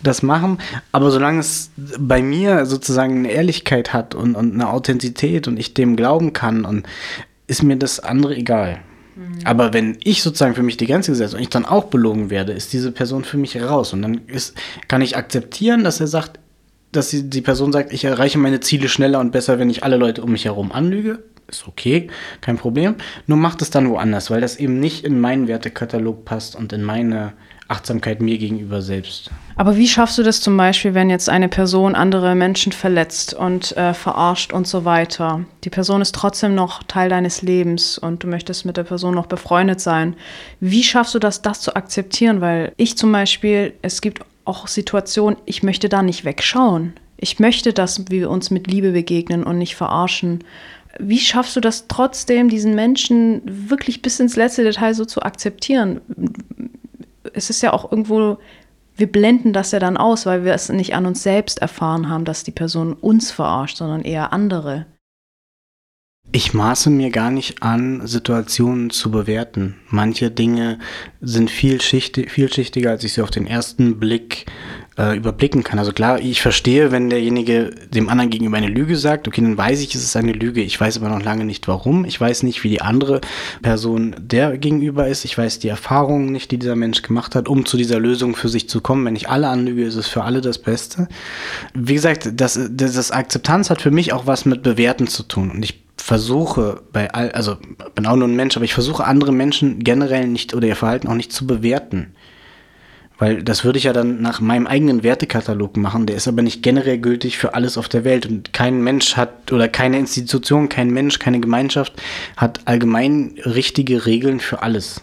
das 0.04 0.22
machen. 0.22 0.60
Aber 0.92 1.10
solange 1.10 1.40
es 1.40 1.72
bei 1.98 2.22
mir 2.22 2.66
sozusagen 2.66 3.20
eine 3.20 3.32
Ehrlichkeit 3.32 3.94
hat 3.94 4.14
und, 4.14 4.36
und 4.36 4.54
eine 4.54 4.70
Authentizität 4.70 5.48
und 5.48 5.58
ich 5.58 5.74
dem 5.74 5.96
glauben 5.96 6.34
kann, 6.34 6.66
und 6.66 6.86
ist 7.48 7.64
mir 7.64 7.78
das 7.78 8.00
andere 8.00 8.36
egal. 8.36 8.80
Mhm. 9.16 9.40
Aber 9.44 9.74
wenn 9.74 9.98
ich 10.04 10.22
sozusagen 10.22 10.56
für 10.56 10.64
mich 10.64 10.78
die 10.78 10.88
Grenze 10.88 11.12
gesetzt 11.12 11.34
und 11.34 11.42
ich 11.42 11.50
dann 11.50 11.66
auch 11.66 11.86
belogen 11.86 12.30
werde, 12.30 12.54
ist 12.54 12.74
diese 12.74 12.92
Person 12.92 13.24
für 13.24 13.38
mich 13.38 13.60
raus. 13.60 13.92
Und 13.92 14.04
dann 14.04 14.22
ist, 14.28 14.56
kann 14.88 15.02
ich 15.02 15.18
akzeptieren, 15.18 15.84
dass 15.84 16.00
er 16.00 16.08
sagt, 16.08 16.40
dass 16.92 17.10
die, 17.10 17.28
die 17.28 17.42
Person 17.42 17.72
sagt, 17.72 17.92
ich 17.92 18.06
erreiche 18.06 18.38
meine 18.38 18.60
Ziele 18.60 18.88
schneller 18.88 19.20
und 19.20 19.32
besser, 19.32 19.58
wenn 19.58 19.72
ich 19.72 19.84
alle 19.84 19.98
Leute 19.98 20.22
um 20.22 20.32
mich 20.32 20.46
herum 20.46 20.72
anlüge 20.72 21.24
ist 21.54 21.68
okay, 21.68 22.10
kein 22.42 22.58
Problem. 22.58 22.96
Nur 23.28 23.38
macht 23.38 23.62
es 23.62 23.70
dann 23.70 23.90
woanders, 23.90 24.30
weil 24.30 24.42
das 24.42 24.58
eben 24.58 24.80
nicht 24.80 25.06
in 25.06 25.20
meinen 25.20 25.48
Wertekatalog 25.48 26.26
passt 26.26 26.56
und 26.56 26.74
in 26.74 26.84
meine 26.84 27.34
Achtsamkeit 27.68 28.22
mir 28.22 28.38
gegenüber 28.38 28.82
selbst. 28.82 29.32
Aber 29.56 29.78
wie 29.78 29.88
schaffst 29.88 30.18
du 30.18 30.24
das 30.24 30.42
zum 30.42 30.58
Beispiel, 30.58 30.94
wenn 30.94 31.10
jetzt 31.10 31.30
eine 31.30 31.48
Person 31.48 31.96
andere 31.96 32.36
Menschen 32.36 32.72
verletzt 32.72 33.34
und 33.34 33.76
äh, 33.78 33.94
verarscht 33.94 34.52
und 34.52 34.68
so 34.68 34.86
weiter? 34.86 35.46
Die 35.64 35.70
Person 35.70 36.02
ist 36.02 36.14
trotzdem 36.14 36.56
noch 36.56 36.84
Teil 36.84 37.10
deines 37.10 37.42
Lebens 37.42 37.98
und 37.98 38.24
du 38.24 38.28
möchtest 38.28 38.66
mit 38.66 38.78
der 38.78 38.84
Person 38.84 39.16
noch 39.16 39.28
befreundet 39.28 39.80
sein. 39.80 40.16
Wie 40.60 40.84
schaffst 40.84 41.16
du 41.16 41.20
das, 41.20 41.42
das 41.42 41.62
zu 41.62 41.76
akzeptieren? 41.76 42.42
Weil 42.42 42.74
ich 42.78 42.98
zum 42.98 43.12
Beispiel, 43.12 43.74
es 43.82 44.02
gibt 44.02 44.24
auch 44.46 44.68
Situationen, 44.68 45.40
ich 45.46 45.64
möchte 45.64 45.88
da 45.90 46.04
nicht 46.04 46.26
wegschauen. 46.26 46.94
Ich 47.18 47.40
möchte, 47.40 47.72
dass 47.72 48.10
wir 48.10 48.30
uns 48.30 48.52
mit 48.52 48.68
Liebe 48.68 48.92
begegnen 48.92 49.44
und 49.44 49.58
nicht 49.58 49.76
verarschen 49.76 50.44
wie 51.00 51.20
schaffst 51.20 51.56
du 51.56 51.60
das 51.60 51.88
trotzdem, 51.88 52.50
diesen 52.50 52.76
Menschen 52.76 53.42
wirklich 53.46 54.02
bis 54.02 54.20
ins 54.20 54.36
letzte 54.36 54.64
Detail 54.64 54.94
so 54.94 55.06
zu 55.06 55.22
akzeptieren? 55.22 56.02
Es 57.34 57.50
ist 57.50 57.62
ja 57.62 57.74
auch 57.74 57.92
irgendwo 57.92 58.38
wir 58.96 59.12
blenden 59.12 59.54
das 59.54 59.72
ja 59.72 59.80
dann 59.80 59.98
aus, 59.98 60.26
weil 60.26 60.46
wir 60.46 60.54
es 60.54 60.70
nicht 60.70 60.96
an 60.96 61.06
uns 61.06 61.24
selbst 61.24 61.60
erfahren 61.60 62.10
haben, 62.10 62.26
dass 62.26 62.44
die 62.44 62.52
Person 62.52 62.94
uns 62.94 63.32
verarscht, 63.32 63.78
sondern 63.78 64.02
eher 64.02 64.34
andere. 64.34 64.86
Ich 66.36 66.52
maße 66.52 66.90
mir 66.90 67.12
gar 67.12 67.30
nicht 67.30 67.62
an, 67.62 68.08
Situationen 68.08 68.90
zu 68.90 69.12
bewerten. 69.12 69.76
Manche 69.90 70.32
Dinge 70.32 70.80
sind 71.22 71.52
vielschichtiger, 71.52 72.90
als 72.90 73.04
ich 73.04 73.14
sie 73.14 73.22
auf 73.22 73.30
den 73.30 73.46
ersten 73.46 74.00
Blick 74.00 74.48
äh, 74.98 75.16
überblicken 75.16 75.64
kann. 75.64 75.78
Also 75.78 75.92
klar, 75.92 76.20
ich 76.20 76.42
verstehe, 76.42 76.92
wenn 76.92 77.12
derjenige 77.12 77.70
dem 77.94 78.10
anderen 78.10 78.32
gegenüber 78.32 78.58
eine 78.58 78.68
Lüge 78.68 78.98
sagt, 78.98 79.28
okay, 79.28 79.42
dann 79.42 79.60
weiß 79.60 79.82
ich, 79.82 79.94
es 79.94 80.02
ist 80.02 80.16
eine 80.16 80.32
Lüge. 80.32 80.62
Ich 80.64 80.82
weiß 80.82 80.98
aber 80.98 81.10
noch 81.10 81.22
lange 81.22 81.46
nicht 81.46 81.68
warum. 81.68 82.04
Ich 82.04 82.20
weiß 82.20 82.42
nicht, 82.42 82.64
wie 82.64 82.70
die 82.70 82.82
andere 82.82 83.22
Person 83.62 84.16
der 84.20 84.58
gegenüber 84.58 85.08
ist. 85.08 85.26
Ich 85.26 85.38
weiß 85.38 85.60
die 85.60 85.68
Erfahrungen 85.68 86.32
nicht, 86.32 86.50
die 86.50 86.58
dieser 86.58 86.76
Mensch 86.76 87.04
gemacht 87.04 87.36
hat, 87.36 87.48
um 87.48 87.64
zu 87.64 87.78
dieser 87.78 88.00
Lösung 88.00 88.36
für 88.36 88.50
sich 88.50 88.68
zu 88.68 88.82
kommen. 88.82 89.06
Wenn 89.06 89.16
ich 89.16 89.30
alle 89.30 89.50
anlüge, 89.50 89.86
ist 89.86 89.98
es 89.98 90.08
für 90.08 90.24
alle 90.24 90.42
das 90.42 90.58
Beste. 90.58 91.08
Wie 91.76 91.94
gesagt, 91.94 92.32
das, 92.34 92.60
das 92.72 93.12
Akzeptanz 93.12 93.70
hat 93.70 93.84
für 93.84 93.92
mich 93.92 94.14
auch 94.14 94.26
was 94.26 94.46
mit 94.46 94.64
Bewerten 94.64 95.06
zu 95.06 95.22
tun. 95.22 95.52
Und 95.52 95.64
ich 95.64 95.83
versuche 96.04 96.82
bei 96.92 97.14
all, 97.14 97.32
also 97.32 97.56
bin 97.96 98.06
auch 98.06 98.18
nur 98.18 98.28
ein 98.28 98.36
Mensch, 98.36 98.58
aber 98.58 98.66
ich 98.66 98.74
versuche 98.74 99.06
andere 99.06 99.32
Menschen 99.32 99.80
generell 99.80 100.28
nicht 100.28 100.54
oder 100.54 100.68
ihr 100.68 100.76
Verhalten 100.76 101.08
auch 101.08 101.14
nicht 101.14 101.32
zu 101.32 101.48
bewerten. 101.48 102.14
Weil 103.18 103.42
das 103.42 103.64
würde 103.64 103.78
ich 103.78 103.86
ja 103.86 103.94
dann 103.94 104.22
nach 104.22 104.42
meinem 104.42 104.68
eigenen 104.68 105.04
Wertekatalog 105.04 105.78
machen, 105.78 106.06
der 106.06 106.18
ist 106.18 106.28
aber 106.28 106.42
nicht 106.42 106.62
generell 106.62 106.98
gültig 106.98 107.38
für 107.38 107.54
alles 107.54 107.78
auf 107.78 107.88
der 107.88 108.04
Welt. 108.04 108.26
Und 108.26 108.52
kein 108.52 108.84
Mensch 108.84 109.16
hat 109.16 109.54
oder 109.54 109.70
keine 109.70 109.98
Institution, 109.98 110.68
kein 110.68 110.90
Mensch, 110.90 111.20
keine 111.20 111.40
Gemeinschaft 111.40 111.94
hat 112.36 112.60
allgemein 112.66 113.36
richtige 113.46 114.06
Regeln 114.06 114.42
für 114.42 114.62
alles 114.62 115.02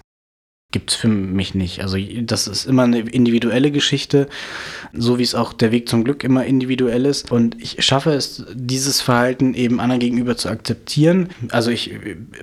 gibt's 0.72 0.94
für 0.94 1.09
mich 1.09 1.54
nicht. 1.54 1.83
Also 1.83 1.98
das 2.22 2.46
ist 2.46 2.66
immer 2.66 2.85
eine 2.85 3.00
individuelle 3.00 3.72
Geschichte, 3.72 4.28
so 4.92 5.18
wie 5.18 5.22
es 5.24 5.35
auch 5.35 5.52
der 5.52 5.72
Weg 5.72 5.88
zum 5.88 6.04
Glück 6.04 6.22
immer 6.22 6.44
individuell 6.44 7.06
ist. 7.06 7.33
Und 7.33 7.61
ich 7.61 7.85
schaffe 7.85 8.12
es, 8.12 8.44
dieses 8.54 9.00
Verhalten 9.00 9.54
eben 9.54 9.80
anderen 9.80 10.00
gegenüber 10.00 10.37
zu 10.37 10.48
akzeptieren. 10.48 11.30
Also 11.50 11.72
ich, 11.72 11.92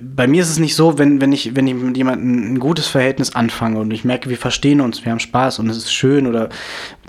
bei 0.02 0.26
mir 0.26 0.42
ist 0.42 0.50
es 0.50 0.58
nicht 0.58 0.74
so, 0.74 0.98
wenn, 0.98 1.22
wenn 1.22 1.32
ich, 1.32 1.56
wenn 1.56 1.66
ich 1.66 1.74
mit 1.74 1.96
jemandem 1.96 2.54
ein 2.54 2.58
gutes 2.58 2.86
Verhältnis 2.86 3.34
anfange 3.34 3.80
und 3.80 3.90
ich 3.92 4.04
merke, 4.04 4.28
wir 4.28 4.36
verstehen 4.36 4.82
uns, 4.82 5.04
wir 5.04 5.12
haben 5.12 5.20
Spaß 5.20 5.58
und 5.60 5.70
es 5.70 5.78
ist 5.78 5.92
schön 5.92 6.26
oder 6.26 6.50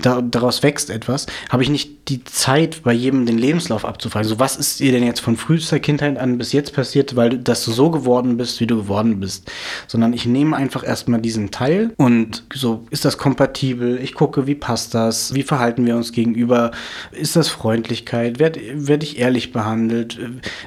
da, 0.00 0.22
daraus 0.22 0.62
wächst 0.62 0.88
etwas, 0.88 1.26
habe 1.50 1.62
ich 1.62 1.68
nicht 1.68 2.08
die 2.08 2.24
Zeit, 2.24 2.82
bei 2.82 2.92
jedem 2.92 3.26
den 3.26 3.38
Lebenslauf 3.38 3.84
abzufragen. 3.84 4.28
So, 4.28 4.38
was 4.38 4.56
ist 4.56 4.80
dir 4.80 4.92
denn 4.92 5.04
jetzt 5.04 5.20
von 5.20 5.36
frühester 5.36 5.78
Kindheit 5.78 6.18
an 6.18 6.38
bis 6.38 6.52
jetzt 6.52 6.72
passiert, 6.74 7.14
weil 7.16 7.38
dass 7.38 7.64
du 7.64 7.72
so 7.72 7.90
geworden 7.90 8.36
bist, 8.36 8.60
wie 8.60 8.66
du 8.66 8.76
geworden 8.76 9.20
bist? 9.20 9.50
Sondern 9.86 10.12
ich 10.12 10.24
nehme 10.26 10.56
einfach 10.56 10.82
erstmal 10.82 11.09
diesen 11.18 11.50
Teil 11.50 11.92
und 11.96 12.44
so, 12.54 12.84
ist 12.90 13.04
das 13.04 13.18
kompatibel? 13.18 13.98
Ich 14.02 14.14
gucke, 14.14 14.46
wie 14.46 14.54
passt 14.54 14.94
das? 14.94 15.34
Wie 15.34 15.42
verhalten 15.42 15.86
wir 15.86 15.96
uns 15.96 16.12
gegenüber? 16.12 16.70
Ist 17.12 17.36
das 17.36 17.48
Freundlichkeit? 17.48 18.38
Werde 18.38 18.60
werd 18.74 19.02
ich 19.02 19.18
ehrlich 19.18 19.52
behandelt? 19.52 20.18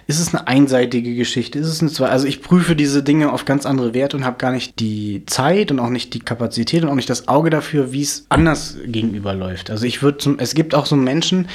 Ist 0.08 0.20
es 0.20 0.34
eine 0.34 0.48
einseitige 0.48 1.16
Geschichte? 1.16 1.60
Ist 1.60 1.68
es 1.68 1.82
eine 1.82 1.92
zwei? 1.92 2.10
Also 2.10 2.28
ich 2.28 2.42
prüfe 2.42 2.76
diese 2.76 3.04
Dinge 3.04 3.32
auf 3.32 3.46
ganz 3.46 3.66
andere 3.66 3.94
Werte 3.94 4.18
und 4.18 4.26
habe 4.26 4.38
gar 4.38 4.52
nicht 4.52 4.80
die 4.80 5.24
Zeit 5.26 5.72
und 5.72 5.80
auch 5.80 5.90
nicht 5.90 6.14
die 6.14 6.20
Kapazität 6.20 6.84
und 6.84 6.90
auch 6.90 6.96
nicht 6.96 7.10
das 7.10 7.28
Auge 7.28 7.50
dafür, 7.50 7.92
wie 7.92 8.02
es 8.02 8.26
anders 8.30 8.78
gegenüber 8.86 9.34
läuft. 9.34 9.70
Also 9.70 9.86
ich 9.86 10.02
würde 10.02 10.18
zum, 10.18 10.40
es 10.40 10.54
gibt 10.54 10.76
auch 10.76 10.86
so 10.86 10.96
Menschen, 10.96 11.48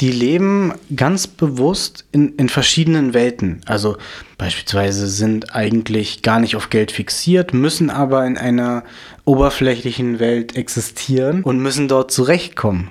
die 0.00 0.10
leben 0.10 0.72
ganz 0.94 1.26
bewusst 1.26 2.04
in, 2.12 2.34
in 2.36 2.48
verschiedenen 2.48 3.14
Welten. 3.14 3.60
Also 3.66 3.96
beispielsweise 4.38 5.06
sind 5.08 5.54
eigentlich 5.54 6.22
gar 6.22 6.40
nicht 6.40 6.56
auf 6.56 6.70
Geld 6.70 6.92
fixiert, 6.92 7.54
müssen 7.54 7.90
aber 7.90 8.26
in 8.26 8.36
einer 8.36 8.84
oberflächlichen 9.24 10.18
Welt 10.20 10.56
existieren 10.56 11.42
und 11.42 11.60
müssen 11.60 11.88
dort 11.88 12.10
zurechtkommen. 12.10 12.90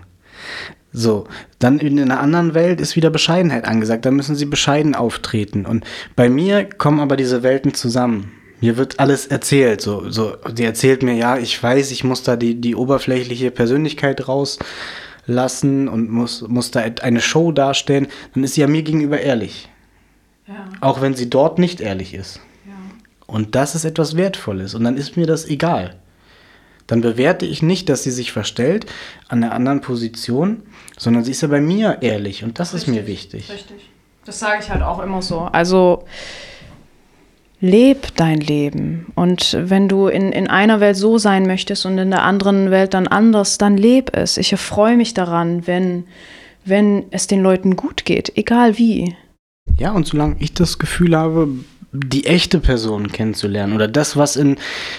So, 0.92 1.28
dann 1.58 1.80
in 1.80 2.00
einer 2.00 2.20
anderen 2.20 2.54
Welt 2.54 2.80
ist 2.80 2.96
wieder 2.96 3.10
Bescheidenheit 3.10 3.66
angesagt, 3.66 4.06
da 4.06 4.12
müssen 4.12 4.36
sie 4.36 4.46
bescheiden 4.46 4.94
auftreten. 4.94 5.66
Und 5.66 5.86
bei 6.16 6.30
mir 6.30 6.66
kommen 6.66 7.00
aber 7.00 7.18
diese 7.18 7.42
Welten 7.42 7.74
zusammen. 7.74 8.32
Mir 8.62 8.78
wird 8.78 9.00
alles 9.00 9.26
erzählt. 9.26 9.82
So, 9.82 10.10
so, 10.10 10.38
die 10.52 10.64
erzählt 10.64 11.02
mir, 11.04 11.16
ja, 11.16 11.38
ich 11.38 11.62
weiß, 11.62 11.92
ich 11.92 12.04
muss 12.04 12.24
da 12.24 12.36
die, 12.36 12.62
die 12.62 12.76
oberflächliche 12.76 13.52
Persönlichkeit 13.52 14.28
raus 14.28 14.60
lassen 15.26 15.88
und 15.88 16.12
muss, 16.12 16.48
muss 16.48 16.72
da 16.72 16.82
eine 17.02 17.22
Show 17.22 17.52
darstellen, 17.52 18.08
dann 18.34 18.44
ist 18.44 18.54
sie 18.54 18.62
ja 18.62 18.68
mir 18.68 18.84
gegenüber 18.84 19.20
ehrlich. 19.20 19.70
Ja. 20.48 20.68
Auch 20.82 21.02
wenn 21.02 21.14
sie 21.14 21.30
dort 21.30 21.60
nicht 21.60 21.82
ehrlich 21.82 22.14
ist. 22.14 22.40
Ja. 22.66 22.74
Und 23.28 23.56
das 23.56 23.76
ist 23.76 23.86
etwas 23.86 24.18
Wertvolles. 24.18 24.76
Und 24.76 24.84
dann 24.84 24.98
ist 24.98 25.18
mir 25.18 25.26
das 25.26 25.46
egal. 25.46 25.96
Dann 26.88 27.02
bewerte 27.02 27.46
ich 27.46 27.62
nicht, 27.62 27.88
dass 27.90 28.04
sie 28.04 28.12
sich 28.12 28.32
verstellt 28.32 28.86
an 29.30 29.44
einer 29.44 29.54
anderen 29.54 29.82
Position, 29.82 30.64
sondern 30.98 31.24
sie 31.24 31.32
ist 31.32 31.42
ja 31.42 31.48
bei 31.48 31.62
mir 31.62 32.00
ehrlich. 32.02 32.44
Und 32.44 32.60
das 32.60 32.74
Richtig. 32.74 32.90
ist 32.90 32.94
mir 32.94 33.08
wichtig. 33.08 33.52
Richtig. 33.52 33.90
Das 34.26 34.40
sage 34.40 34.60
ich 34.62 34.70
halt 34.70 34.82
auch 34.82 35.02
immer 35.02 35.22
so. 35.22 35.42
Also 35.52 36.06
leb 37.64 38.14
dein 38.16 38.42
Leben. 38.42 39.12
Und 39.16 39.58
wenn 39.58 39.88
du 39.88 40.08
in, 40.08 40.34
in 40.34 40.50
einer 40.50 40.82
Welt 40.82 40.98
so 40.98 41.18
sein 41.18 41.48
möchtest 41.48 41.86
und 41.86 41.98
in 41.98 42.12
der 42.12 42.24
anderen 42.24 42.72
Welt 42.72 42.94
dann 42.94 43.08
anders, 43.08 43.58
dann 43.58 43.78
leb 43.78 44.16
es. 44.16 44.38
Ich 44.38 44.52
erfreue 44.52 44.98
mich 44.98 45.14
daran, 45.14 45.66
wenn, 45.66 46.06
wenn 46.66 47.06
es 47.12 47.28
den 47.28 47.42
Leuten 47.42 47.78
gut 47.78 48.04
geht, 48.04 48.38
egal 48.38 48.78
wie. 48.78 49.16
Ja, 49.78 49.92
und 49.92 50.08
solange 50.08 50.36
ich 50.40 50.54
das 50.54 50.80
Gefühl 50.80 51.16
habe, 51.16 51.48
die 51.96 52.26
echte 52.26 52.60
Person 52.60 53.12
kennenzulernen 53.12 53.74
oder 53.74 53.88
das, 53.88 54.18
was 54.18 54.36
in, 54.36 54.58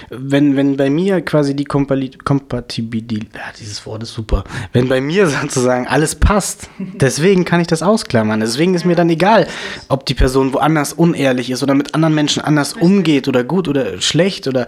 wenn, 0.09 0.55
wenn 0.55 0.77
bei 0.77 0.89
mir 0.89 1.21
quasi 1.21 1.53
die 1.53 1.65
Kompatibilität, 1.65 3.35
ja, 3.35 3.41
dieses 3.59 3.85
Wort 3.85 4.03
ist 4.03 4.13
super, 4.13 4.45
wenn 4.71 4.87
bei 4.87 5.01
mir 5.01 5.27
sozusagen 5.41 5.87
alles 5.87 6.15
passt, 6.15 6.69
deswegen 6.79 7.43
kann 7.43 7.59
ich 7.59 7.67
das 7.67 7.83
ausklammern. 7.83 8.39
Deswegen 8.39 8.73
ist 8.75 8.85
mir 8.85 8.95
dann 8.95 9.09
egal, 9.09 9.45
ob 9.89 10.05
die 10.05 10.13
Person 10.13 10.53
woanders 10.53 10.93
unehrlich 10.93 11.49
ist 11.49 11.61
oder 11.61 11.73
mit 11.73 11.93
anderen 11.95 12.15
Menschen 12.15 12.41
anders 12.41 12.71
umgeht 12.71 13.27
oder 13.27 13.43
gut 13.43 13.67
oder 13.67 13.99
schlecht 14.01 14.47
oder 14.47 14.61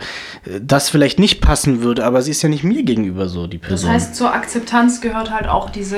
äh, 0.43 0.59
das 0.61 0.89
vielleicht 0.89 1.19
nicht 1.19 1.39
passen 1.39 1.81
würde, 1.81 2.05
aber 2.05 2.21
sie 2.21 2.31
ist 2.31 2.41
ja 2.41 2.49
nicht 2.49 2.65
mir 2.65 2.83
gegenüber 2.83 3.29
so, 3.29 3.47
die 3.47 3.57
Person. 3.57 3.87
Das 3.87 4.01
heißt, 4.01 4.15
zur 4.17 4.33
Akzeptanz 4.33 4.99
gehört 4.99 5.31
halt 5.31 5.47
auch 5.47 5.69
diese 5.69 5.97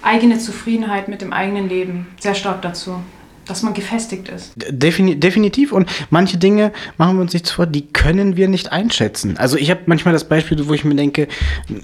eigene 0.00 0.38
Zufriedenheit 0.38 1.08
mit 1.08 1.20
dem 1.20 1.34
eigenen 1.34 1.68
Leben 1.68 2.06
sehr 2.18 2.34
stark 2.34 2.62
dazu 2.62 3.02
dass 3.50 3.62
man 3.62 3.74
gefestigt 3.74 4.28
ist. 4.28 4.52
Defini 4.56 5.18
definitiv. 5.18 5.72
Und 5.72 5.90
manche 6.10 6.38
Dinge, 6.38 6.72
machen 6.96 7.16
wir 7.16 7.22
uns 7.22 7.32
nichts 7.32 7.50
vor, 7.50 7.66
die 7.66 7.86
können 7.86 8.36
wir 8.36 8.48
nicht 8.48 8.72
einschätzen. 8.72 9.36
Also 9.36 9.56
ich 9.56 9.70
habe 9.70 9.80
manchmal 9.86 10.14
das 10.14 10.24
Beispiel, 10.24 10.68
wo 10.68 10.74
ich 10.74 10.84
mir 10.84 10.94
denke, 10.94 11.28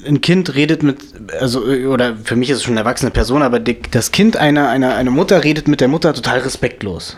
ein 0.06 0.20
Kind 0.20 0.54
redet 0.54 0.82
mit, 0.82 0.98
also, 1.40 1.64
oder 1.64 2.16
für 2.16 2.36
mich 2.36 2.50
ist 2.50 2.58
es 2.58 2.62
schon 2.62 2.74
eine 2.74 2.80
erwachsene 2.80 3.10
Person, 3.10 3.42
aber 3.42 3.58
das 3.58 4.12
Kind 4.12 4.36
einer, 4.36 4.68
einer, 4.68 4.94
einer 4.94 5.10
Mutter 5.10 5.42
redet 5.42 5.68
mit 5.68 5.80
der 5.80 5.88
Mutter 5.88 6.14
total 6.14 6.38
respektlos. 6.38 7.16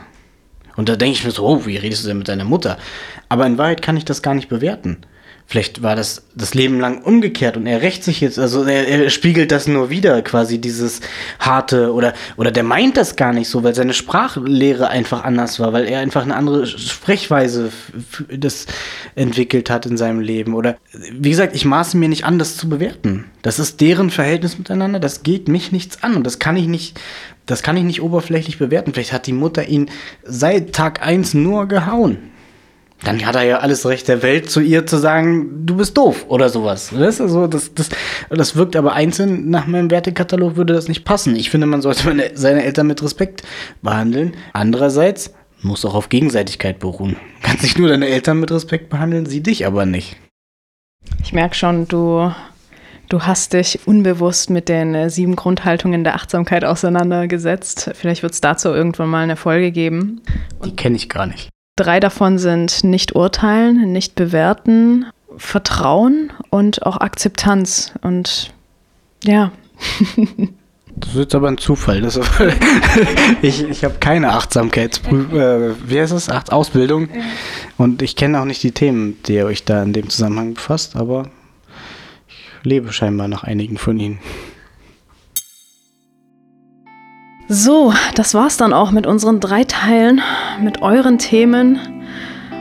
Und 0.76 0.88
da 0.88 0.96
denke 0.96 1.18
ich 1.18 1.24
mir 1.24 1.32
so, 1.32 1.44
oh, 1.44 1.66
wie 1.66 1.76
redest 1.76 2.04
du 2.04 2.08
denn 2.08 2.18
mit 2.18 2.28
deiner 2.28 2.44
Mutter? 2.44 2.78
Aber 3.28 3.46
in 3.46 3.58
Wahrheit 3.58 3.82
kann 3.82 3.96
ich 3.96 4.04
das 4.04 4.22
gar 4.22 4.34
nicht 4.34 4.48
bewerten. 4.48 4.98
Vielleicht 5.50 5.82
war 5.82 5.96
das 5.96 6.24
das 6.34 6.52
Leben 6.52 6.78
lang 6.78 7.00
umgekehrt 7.00 7.56
und 7.56 7.66
er 7.66 7.80
rächt 7.80 8.04
sich 8.04 8.20
jetzt, 8.20 8.38
also 8.38 8.64
er, 8.64 8.87
er, 8.87 9.08
spiegelt 9.08 9.50
das 9.50 9.66
nur 9.66 9.88
wieder, 9.88 10.20
quasi 10.20 10.61
dieses 10.61 11.00
harte 11.40 11.94
oder, 11.94 12.12
oder 12.37 12.50
der 12.50 12.64
meint 12.64 12.98
das 12.98 13.16
gar 13.16 13.32
nicht 13.32 13.48
so, 13.48 13.64
weil 13.64 13.74
seine 13.74 13.94
Sprachlehre 13.94 14.88
einfach 14.88 15.24
anders 15.24 15.58
war, 15.58 15.72
weil 15.72 15.87
er 15.87 16.00
einfach 16.00 16.20
eine 16.20 16.37
andere 16.37 16.66
Sprechweise 16.66 17.72
das 18.28 18.66
entwickelt 19.14 19.70
hat 19.70 19.87
in 19.87 19.96
seinem 19.96 20.20
Leben. 20.20 20.52
Oder 20.52 20.76
wie 21.12 21.30
gesagt, 21.30 21.56
ich 21.56 21.64
maße 21.64 21.96
mir 21.96 22.11
nicht 22.11 22.26
an, 22.26 22.38
das 22.38 22.58
zu 22.58 22.68
bewerten. 22.68 23.24
Das 23.40 23.58
ist 23.58 23.80
deren 23.80 24.11
Verhältnis 24.11 24.58
miteinander, 24.58 25.00
das 25.00 25.22
geht 25.22 25.48
mich 25.48 25.72
nichts 25.72 26.02
an 26.02 26.14
und 26.14 26.24
das 26.24 26.38
kann 26.38 26.58
ich 26.58 26.66
nicht, 26.66 27.00
das 27.46 27.62
kann 27.62 27.78
ich 27.78 27.84
nicht 27.84 28.02
oberflächlich 28.02 28.58
bewerten. 28.58 28.92
Vielleicht 28.92 29.14
hat 29.14 29.26
die 29.26 29.32
Mutter 29.32 29.66
ihn 29.66 29.90
seit 30.24 30.74
Tag 30.74 31.00
eins 31.00 31.32
nur 31.32 31.68
gehauen 31.68 32.18
dann 33.04 33.24
hat 33.24 33.37
er 33.37 33.42
ja 33.42 33.58
alles 33.58 33.87
Recht 33.87 34.08
der 34.08 34.22
Welt, 34.22 34.50
zu 34.50 34.61
ihr 34.61 34.87
zu 34.87 34.96
sagen, 34.96 35.64
du 35.66 35.76
bist 35.76 35.96
doof 35.96 36.26
oder 36.28 36.48
sowas. 36.48 36.90
Das, 36.96 37.20
also, 37.20 37.46
das, 37.46 37.72
das, 37.72 37.90
das 38.28 38.56
wirkt 38.56 38.74
aber 38.74 38.92
einzeln 38.92 39.50
nach 39.50 39.66
meinem 39.66 39.90
Wertekatalog 39.90 40.56
würde 40.56 40.74
das 40.74 40.88
nicht 40.88 41.04
passen. 41.04 41.37
Ich 41.37 41.50
finde, 41.50 41.66
man 41.66 41.80
sollte 41.80 42.06
meine, 42.06 42.32
seine 42.34 42.64
Eltern 42.64 42.88
mit 42.88 43.02
Respekt 43.02 43.42
behandeln. 43.82 44.34
Andererseits 44.52 45.32
muss 45.62 45.84
auch 45.84 45.94
auf 45.94 46.08
Gegenseitigkeit 46.08 46.80
beruhen. 46.80 47.16
Du 47.40 47.46
kannst 47.46 47.62
nicht 47.62 47.78
nur 47.78 47.88
deine 47.88 48.08
Eltern 48.08 48.40
mit 48.40 48.50
Respekt 48.50 48.90
behandeln, 48.90 49.26
sie 49.26 49.42
dich 49.42 49.66
aber 49.66 49.87
nicht. 49.87 50.16
Ich 51.22 51.32
merke 51.32 51.54
schon, 51.54 51.87
du, 51.87 52.32
du 53.08 53.22
hast 53.22 53.52
dich 53.52 53.87
unbewusst 53.87 54.50
mit 54.50 54.68
den 54.68 54.94
äh, 54.94 55.08
sieben 55.08 55.37
Grundhaltungen 55.37 56.02
der 56.02 56.16
Achtsamkeit 56.16 56.64
auseinandergesetzt. 56.64 57.92
Vielleicht 57.94 58.22
wird 58.22 58.32
es 58.32 58.40
dazu 58.40 58.68
irgendwann 58.68 59.08
mal 59.08 59.22
eine 59.22 59.37
Folge 59.37 59.70
geben. 59.70 60.20
Die 60.64 60.74
kenne 60.74 60.96
ich 60.96 61.08
gar 61.08 61.26
nicht. 61.26 61.48
Drei 61.78 62.00
davon 62.00 62.38
sind 62.38 62.82
nicht 62.82 63.14
urteilen, 63.14 63.92
nicht 63.92 64.16
bewerten, 64.16 65.06
Vertrauen 65.36 66.32
und 66.50 66.84
auch 66.84 66.96
Akzeptanz. 66.96 67.92
Und 68.02 68.52
ja. 69.22 69.52
Das 70.96 71.10
ist 71.10 71.16
jetzt 71.16 71.34
aber 71.36 71.46
ein 71.46 71.58
Zufall. 71.58 72.00
Das, 72.00 72.18
ich 73.42 73.62
ich 73.62 73.84
habe 73.84 73.98
keine 74.00 74.32
Achtsamkeitsprüfung, 74.32 75.38
äh, 75.38 75.74
wie 75.88 76.00
heißt 76.00 76.12
das? 76.12 76.28
Acht 76.28 76.50
Ausbildung. 76.50 77.08
Und 77.76 78.02
ich 78.02 78.16
kenne 78.16 78.40
auch 78.40 78.44
nicht 78.44 78.64
die 78.64 78.72
Themen, 78.72 79.16
die 79.26 79.34
ihr 79.34 79.46
euch 79.46 79.64
da 79.64 79.80
in 79.84 79.92
dem 79.92 80.10
Zusammenhang 80.10 80.54
befasst, 80.54 80.96
aber 80.96 81.30
ich 82.26 82.64
lebe 82.64 82.92
scheinbar 82.92 83.28
nach 83.28 83.44
einigen 83.44 83.78
von 83.78 84.00
ihnen. 84.00 84.18
So, 87.50 87.94
das 88.14 88.34
war's 88.34 88.58
dann 88.58 88.74
auch 88.74 88.90
mit 88.90 89.06
unseren 89.06 89.40
drei 89.40 89.64
Teilen, 89.64 90.20
mit 90.61 90.82
euren 90.82 91.16
Themen. 91.16 91.78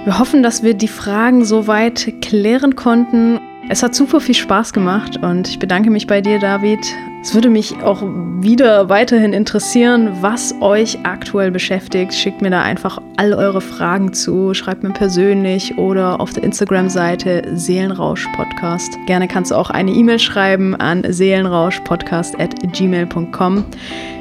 Wir 0.06 0.17
hoffen, 0.17 0.43
dass 0.43 0.63
wir 0.63 0.76
die 0.76 0.88
Fragen 0.88 1.43
soweit 1.43 2.13
klären 2.21 2.78
konnten. 2.78 3.41
Es 3.67 3.84
hat 3.84 3.95
super 3.95 4.21
viel 4.21 4.36
Spaß 4.36 4.71
gemacht 4.71 5.17
und 5.17 5.50
ich 5.50 5.60
bedanke 5.60 5.89
mich 5.89 6.08
bei 6.08 6.21
dir, 6.21 6.39
David. 6.39 6.80
Es 7.21 7.34
würde 7.34 7.49
mich 7.49 7.82
auch 7.84 8.01
wieder 8.03 8.89
weiterhin 8.89 9.34
interessieren, 9.34 10.10
was 10.21 10.53
euch 10.62 10.99
aktuell 11.03 11.51
beschäftigt. 11.51 12.13
Schickt 12.13 12.41
mir 12.41 12.51
da 12.51 12.62
einfach 12.62 13.01
all 13.17 13.34
eure 13.34 13.60
Fragen 13.60 14.13
zu, 14.13 14.53
schreibt 14.53 14.84
mir 14.84 14.91
persönlich 14.91 15.77
oder 15.77 16.21
auf 16.21 16.32
der 16.32 16.43
Instagram-Seite 16.43 17.43
Seelenrausch 17.53 18.27
Podcast. 18.36 18.97
Gerne 19.08 19.27
kannst 19.27 19.51
du 19.51 19.56
auch 19.56 19.69
eine 19.69 19.91
E-Mail 19.91 20.19
schreiben 20.19 20.73
an 20.75 21.03
seelenrauschpodcast@gmail.com. 21.08 23.65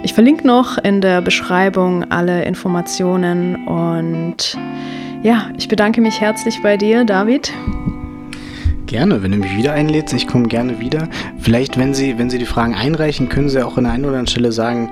Ich 0.02 0.12
verlinke 0.14 0.46
noch 0.46 0.78
in 0.78 1.00
der 1.00 1.20
Beschreibung 1.20 2.10
alle 2.10 2.44
Informationen 2.44 3.66
und 3.66 4.56
ja, 5.22 5.50
ich 5.58 5.68
bedanke 5.68 6.00
mich 6.00 6.20
herzlich 6.20 6.62
bei 6.62 6.76
dir, 6.76 7.04
David. 7.04 7.52
Gerne, 8.86 9.20
wenn 9.20 9.32
du 9.32 9.38
mich 9.38 9.56
wieder 9.56 9.72
einlädst, 9.72 10.14
ich 10.14 10.28
komme 10.28 10.46
gerne 10.46 10.78
wieder. 10.78 11.08
Vielleicht, 11.38 11.76
wenn 11.76 11.92
Sie, 11.92 12.18
wenn 12.18 12.30
Sie 12.30 12.38
die 12.38 12.46
Fragen 12.46 12.72
einreichen, 12.72 13.28
können 13.28 13.48
Sie 13.48 13.60
auch 13.64 13.76
an 13.76 13.84
der 13.84 13.92
einen 13.92 14.04
oder 14.04 14.12
anderen 14.12 14.28
Stelle 14.28 14.52
sagen, 14.52 14.90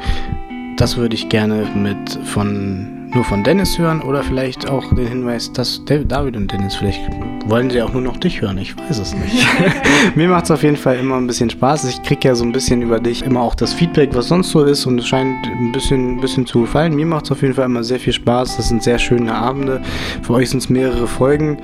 das 0.76 0.96
würde 0.96 1.14
ich 1.14 1.28
gerne 1.28 1.64
mit 1.76 2.18
von 2.24 3.03
nur 3.14 3.24
von 3.24 3.44
Dennis 3.44 3.78
hören 3.78 4.02
oder 4.02 4.22
vielleicht 4.22 4.68
auch 4.68 4.92
den 4.94 5.06
Hinweis, 5.06 5.52
dass 5.52 5.84
David 5.84 6.36
und 6.36 6.50
Dennis, 6.50 6.74
vielleicht 6.74 7.00
wollen 7.46 7.70
sie 7.70 7.82
auch 7.82 7.92
nur 7.92 8.02
noch 8.02 8.16
dich 8.16 8.40
hören, 8.40 8.58
ich 8.58 8.76
weiß 8.76 8.98
es 8.98 9.14
nicht. 9.14 9.46
Mir 10.14 10.28
macht 10.28 10.44
es 10.44 10.50
auf 10.50 10.62
jeden 10.62 10.76
Fall 10.76 10.96
immer 10.96 11.16
ein 11.16 11.26
bisschen 11.26 11.50
Spaß. 11.50 11.84
Ich 11.84 12.02
kriege 12.02 12.28
ja 12.28 12.34
so 12.34 12.44
ein 12.44 12.52
bisschen 12.52 12.82
über 12.82 13.00
dich 13.00 13.22
immer 13.22 13.40
auch 13.40 13.54
das 13.54 13.72
Feedback, 13.72 14.10
was 14.14 14.28
sonst 14.28 14.50
so 14.50 14.64
ist 14.64 14.86
und 14.86 14.98
es 14.98 15.06
scheint 15.06 15.46
ein 15.46 15.72
bisschen, 15.72 16.16
ein 16.16 16.20
bisschen 16.20 16.46
zu 16.46 16.62
gefallen. 16.62 16.94
Mir 16.94 17.06
macht 17.06 17.26
es 17.26 17.32
auf 17.32 17.42
jeden 17.42 17.54
Fall 17.54 17.66
immer 17.66 17.84
sehr 17.84 18.00
viel 18.00 18.12
Spaß. 18.12 18.56
Das 18.56 18.68
sind 18.68 18.82
sehr 18.82 18.98
schöne 18.98 19.34
Abende. 19.34 19.82
Für 20.22 20.34
euch 20.34 20.50
sind 20.50 20.58
es 20.58 20.68
mehrere 20.68 21.06
Folgen. 21.06 21.58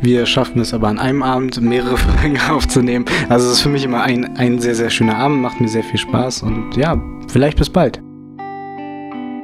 Wir 0.00 0.26
schaffen 0.26 0.60
es 0.60 0.72
aber 0.72 0.88
an 0.88 0.98
einem 0.98 1.22
Abend 1.22 1.60
mehrere 1.60 1.96
Folgen 1.96 2.38
aufzunehmen. 2.50 3.04
Also 3.28 3.46
es 3.46 3.54
ist 3.54 3.60
für 3.60 3.68
mich 3.68 3.84
immer 3.84 4.02
ein, 4.02 4.36
ein 4.36 4.58
sehr, 4.58 4.74
sehr 4.74 4.90
schöner 4.90 5.16
Abend, 5.16 5.40
macht 5.42 5.60
mir 5.60 5.68
sehr 5.68 5.84
viel 5.84 5.98
Spaß 5.98 6.42
und 6.42 6.76
ja, 6.76 7.00
vielleicht 7.28 7.58
bis 7.58 7.70
bald. 7.70 8.00